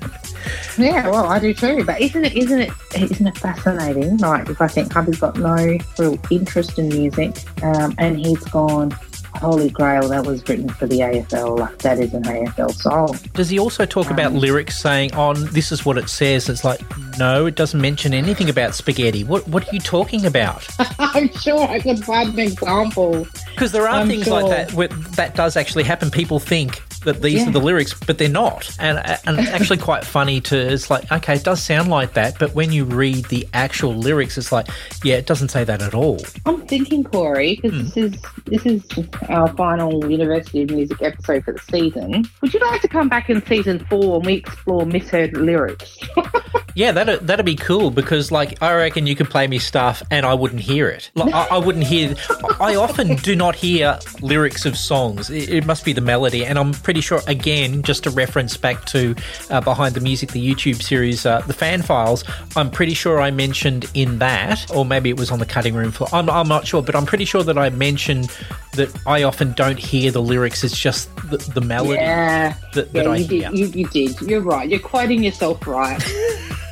Yeah, 0.77 1.09
well, 1.09 1.25
I 1.25 1.37
do 1.39 1.53
too. 1.53 1.83
But 1.83 1.99
isn't 1.99 2.23
it 2.23 2.35
isn't 2.35 2.59
it 2.59 2.71
isn't 2.95 3.27
it 3.27 3.37
fascinating? 3.37 4.17
Like 4.17 4.47
if 4.49 4.61
I 4.61 4.67
think 4.67 4.93
hubby's 4.93 5.19
got 5.19 5.35
no 5.37 5.77
real 5.97 6.17
interest 6.31 6.79
in 6.79 6.87
music, 6.89 7.35
um, 7.63 7.93
and 7.97 8.17
he's 8.17 8.43
gone. 8.45 8.97
Holy 9.39 9.69
Grail, 9.69 10.09
that 10.09 10.25
was 10.25 10.47
written 10.47 10.69
for 10.69 10.87
the 10.87 10.99
AFL. 10.99 11.59
Like, 11.59 11.77
that 11.79 11.99
is 11.99 12.13
an 12.13 12.23
AFL 12.23 12.71
song. 12.73 13.17
Does 13.33 13.49
he 13.49 13.59
also 13.59 13.85
talk 13.85 14.07
um, 14.07 14.13
about 14.13 14.33
lyrics 14.33 14.79
saying, 14.79 15.13
"On 15.15 15.35
this 15.53 15.71
is 15.71 15.85
what 15.85 15.97
it 15.97 16.09
says"? 16.09 16.49
It's 16.49 16.63
like, 16.63 16.81
no, 17.17 17.45
it 17.45 17.55
doesn't 17.55 17.79
mention 17.79 18.13
anything 18.13 18.49
about 18.49 18.75
spaghetti. 18.75 19.23
What 19.23 19.47
What 19.47 19.67
are 19.67 19.73
you 19.73 19.79
talking 19.79 20.25
about? 20.25 20.67
I'm 20.99 21.31
sure 21.37 21.67
I 21.67 21.79
could 21.79 22.03
find 22.03 22.33
an 22.33 22.39
example. 22.39 23.27
Because 23.51 23.71
there 23.71 23.87
are 23.87 24.01
I'm 24.01 24.07
things 24.07 24.25
sure. 24.25 24.41
like 24.41 24.49
that 24.49 24.73
where 24.73 24.87
that 24.87 25.35
does 25.35 25.55
actually 25.55 25.83
happen. 25.83 26.11
People 26.11 26.39
think 26.39 26.81
that 27.05 27.21
these 27.21 27.41
Yeah. 27.41 27.49
are 27.49 27.51
the 27.51 27.59
lyrics, 27.59 27.93
but 27.93 28.17
they're 28.17 28.29
not, 28.29 28.69
and 28.79 28.97
and 29.25 29.39
it's 29.39 29.49
actually 29.49 29.77
quite 29.77 30.05
funny 30.05 30.41
to. 30.41 30.57
It's 30.57 30.89
like, 30.89 31.11
okay, 31.11 31.35
it 31.35 31.43
does 31.43 31.61
sound 31.63 31.89
like 31.89 32.13
that, 32.13 32.37
but 32.39 32.53
when 32.55 32.71
you 32.71 32.85
read 32.85 33.25
the 33.25 33.47
actual 33.53 33.95
lyrics, 33.95 34.37
it's 34.37 34.51
like, 34.51 34.67
yeah, 35.03 35.15
it 35.15 35.25
doesn't 35.25 35.49
say 35.49 35.63
that 35.63 35.81
at 35.81 35.93
all. 35.93 36.19
I'm 36.45 36.65
thinking, 36.67 37.03
Corey, 37.03 37.59
because 37.61 37.71
hmm. 37.71 37.83
this 37.83 37.97
is 37.97 38.21
this 38.45 38.65
is 38.65 38.83
our 39.29 39.47
final 39.55 40.09
University 40.09 40.63
of 40.63 40.71
Music 40.71 41.01
episode 41.01 41.43
for 41.43 41.53
the 41.53 41.59
season. 41.59 42.25
Would 42.41 42.53
you 42.53 42.59
like 42.59 42.81
to 42.81 42.87
come 42.87 43.09
back 43.09 43.29
in 43.29 43.45
season 43.45 43.85
four 43.89 44.17
and 44.17 44.25
we 44.25 44.33
explore 44.33 44.85
misheard 44.85 45.35
lyrics? 45.37 45.97
Yeah, 46.75 46.91
that'd, 46.91 47.25
that'd 47.27 47.45
be 47.45 47.55
cool 47.55 47.91
because, 47.91 48.31
like, 48.31 48.61
I 48.61 48.73
reckon 48.73 49.07
you 49.07 49.15
could 49.15 49.29
play 49.29 49.47
me 49.47 49.59
stuff 49.59 50.01
and 50.11 50.25
I 50.25 50.33
wouldn't 50.33 50.61
hear 50.61 50.87
it. 50.89 51.09
Like, 51.15 51.33
I, 51.33 51.47
I 51.51 51.57
wouldn't 51.57 51.85
hear. 51.85 52.15
I 52.59 52.75
often 52.75 53.15
do 53.17 53.35
not 53.35 53.55
hear 53.55 53.99
lyrics 54.21 54.65
of 54.65 54.77
songs. 54.77 55.29
It, 55.29 55.49
it 55.49 55.65
must 55.65 55.83
be 55.85 55.93
the 55.93 56.01
melody, 56.01 56.45
and 56.45 56.57
I'm 56.59 56.71
pretty 56.73 57.01
sure. 57.01 57.21
Again, 57.27 57.81
just 57.83 58.03
to 58.03 58.09
reference 58.09 58.55
back 58.57 58.85
to 58.87 59.15
uh, 59.49 59.61
behind 59.61 59.95
the 59.95 60.01
music, 60.01 60.31
the 60.31 60.45
YouTube 60.53 60.81
series, 60.81 61.25
uh, 61.25 61.41
the 61.41 61.53
fan 61.53 61.81
files. 61.81 62.23
I'm 62.55 62.69
pretty 62.71 62.93
sure 62.93 63.19
I 63.21 63.31
mentioned 63.31 63.89
in 63.93 64.19
that, 64.19 64.69
or 64.75 64.85
maybe 64.85 65.09
it 65.09 65.17
was 65.19 65.31
on 65.31 65.39
the 65.39 65.45
cutting 65.45 65.73
room 65.73 65.91
floor. 65.91 66.09
I'm, 66.13 66.29
I'm 66.29 66.47
not 66.47 66.65
sure, 66.67 66.81
but 66.81 66.95
I'm 66.95 67.05
pretty 67.05 67.25
sure 67.25 67.43
that 67.43 67.57
I 67.57 67.69
mentioned 67.69 68.31
that 68.73 68.89
I 69.07 69.23
often 69.23 69.53
don't 69.53 69.77
hear 69.79 70.11
the 70.11 70.21
lyrics. 70.21 70.63
It's 70.63 70.77
just 70.77 71.13
the, 71.29 71.37
the 71.37 71.61
melody 71.61 71.95
Yeah. 72.01 72.55
that, 72.73 72.93
Yeah, 72.93 73.03
I 73.03 73.15
you 73.17 73.25
hear. 73.27 73.49
did. 73.49 73.59
You, 73.59 73.65
you 73.67 73.87
did. 73.87 74.21
You're 74.21 74.41
right. 74.41 74.69
You're 74.69 74.79
quoting 74.79 75.23
yourself 75.23 75.65
right. 75.67 76.01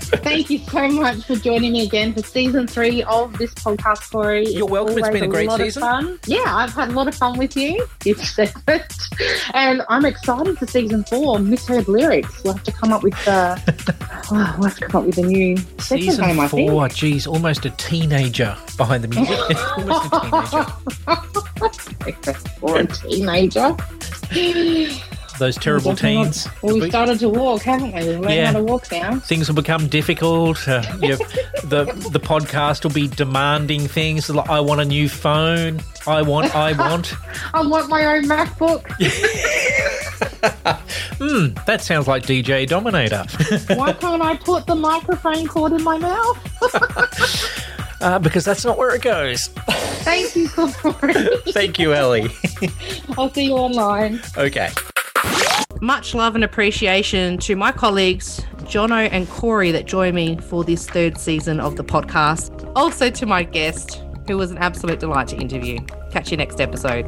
Thank 0.08 0.50
you 0.50 0.60
so 0.60 0.88
much 0.90 1.26
for 1.26 1.36
joining 1.36 1.74
me 1.74 1.84
again 1.86 2.14
for 2.14 2.22
season 2.22 2.66
three 2.68 3.04
of 3.04 3.38
this 3.38 3.54
podcast, 3.54 4.10
Corey. 4.12 4.48
You're 4.48 4.66
welcome. 4.66 4.98
It's 4.98 5.10
been 5.10 5.24
a 5.24 5.28
great 5.28 5.50
of 5.50 5.58
season. 5.58 5.82
fun. 5.82 6.20
Yeah, 6.26 6.44
I've 6.46 6.74
had 6.74 6.90
a 6.90 6.92
lot 6.94 7.08
of 7.08 7.16
fun 7.16 7.38
with 7.38 7.58
you. 7.58 7.86
You've 8.06 8.24
said 8.24 8.54
it. 8.68 8.94
And 9.54 9.82
I'm 9.90 10.06
excited 10.06 10.58
for 10.58 10.66
season 10.66 11.04
four. 11.06 11.40
Misheard 11.40 11.88
lyrics. 11.88 12.44
We'll 12.44 12.54
have 12.54 12.64
to 12.64 12.72
come 12.72 12.94
up 12.94 13.04
with 13.04 13.28
uh, 13.28 13.58
oh, 14.32 14.56
we'll 14.58 14.70
have 14.70 14.78
to 14.80 14.88
come 14.88 15.02
up 15.02 15.08
with 15.08 15.18
a 15.18 15.24
new 15.24 15.58
Season 15.80 16.26
name, 16.26 16.40
I 16.40 16.48
think. 16.48 16.70
four, 16.70 16.88
geez, 16.88 17.28
almost 17.28 17.66
a 17.66 17.70
teenager 17.72 18.56
behind 18.78 19.04
the 19.04 19.10
music. 19.10 19.38
almost 19.78 20.14
a 20.14 20.20
teenager. 22.00 22.48
or 22.62 22.80
a 22.80 22.88
teenager. 22.88 23.76
Those 25.40 25.56
terrible 25.56 25.96
teens. 25.96 26.48
Well, 26.64 26.80
we've 26.80 26.90
started 26.90 27.20
to 27.20 27.30
walk, 27.30 27.62
haven't 27.62 27.94
we? 27.94 28.02
Learned 28.02 28.30
Yeah. 28.34 28.48
how 28.48 28.54
to 28.54 28.64
walk 28.64 28.92
now. 28.92 29.20
Things 29.20 29.48
will 29.48 29.56
become 29.56 29.88
difficult. 29.88 30.68
Uh, 30.68 30.82
the 31.02 32.10
the 32.12 32.20
podcast 32.20 32.84
will 32.84 32.92
be 32.92 33.08
demanding 33.08 33.88
things 33.88 34.30
like 34.30 34.50
I 34.50 34.60
want 34.60 34.82
a 34.82 34.86
new 34.86 35.08
phone. 35.10 35.82
I 36.08 36.22
want. 36.24 36.54
I 36.56 36.74
want. 36.74 37.14
I 37.54 37.66
want 37.66 37.90
my 37.90 38.06
own 38.18 38.26
MacBook. 38.26 38.84
That 41.66 41.82
sounds 41.82 42.08
like 42.08 42.24
DJ 42.24 42.68
Dominator. 42.68 43.26
Why 43.76 43.92
can't 43.94 44.22
I 44.22 44.38
put 44.38 44.66
the 44.68 44.76
microphone 44.76 45.48
cord 45.48 45.74
in 45.74 45.84
my 45.84 45.98
mouth? 45.98 46.38
uh, 48.02 48.20
because 48.20 48.46
that's 48.46 48.64
not 48.64 48.78
where 48.78 48.96
it 48.96 49.02
goes. 49.02 49.48
Thank 50.06 50.36
you, 50.36 50.48
Corey. 50.50 51.14
Thank 51.52 51.80
you, 51.80 51.94
Ellie. 51.94 52.30
I'll 53.18 53.34
see 53.34 53.46
you 53.46 53.54
online. 53.54 54.22
okay. 54.38 54.70
Much 55.82 56.16
love 56.16 56.36
and 56.36 56.44
appreciation 56.44 57.38
to 57.38 57.56
my 57.56 57.72
colleagues, 57.72 58.42
Jono 58.64 59.08
and 59.12 59.30
Corey, 59.30 59.72
that 59.72 59.86
joined 59.86 60.16
me 60.16 60.38
for 60.38 60.64
this 60.64 60.90
third 60.90 61.18
season 61.18 61.60
of 61.60 61.76
the 61.76 61.84
podcast. 61.84 62.72
Also 62.76 63.10
to 63.10 63.26
my 63.26 63.44
guest, 63.44 64.02
who 64.28 64.38
was 64.38 64.52
an 64.52 64.58
absolute 64.58 65.00
delight 65.00 65.28
to 65.30 65.38
interview. 65.38 65.80
Catch 66.12 66.32
you 66.32 66.38
next 66.38 66.60
episode. 66.60 67.04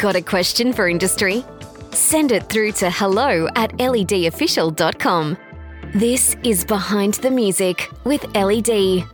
Got 0.00 0.16
a 0.16 0.22
question 0.22 0.72
for 0.72 0.88
industry? 0.88 1.44
Send 1.92 2.32
it 2.32 2.48
through 2.48 2.72
to 2.72 2.90
hello 2.90 3.48
at 3.56 3.72
ledofficial.com. 3.78 5.38
This 5.94 6.36
is 6.44 6.64
Behind 6.64 7.14
the 7.14 7.30
Music 7.30 7.88
with 8.04 8.24
LED. 8.34 9.08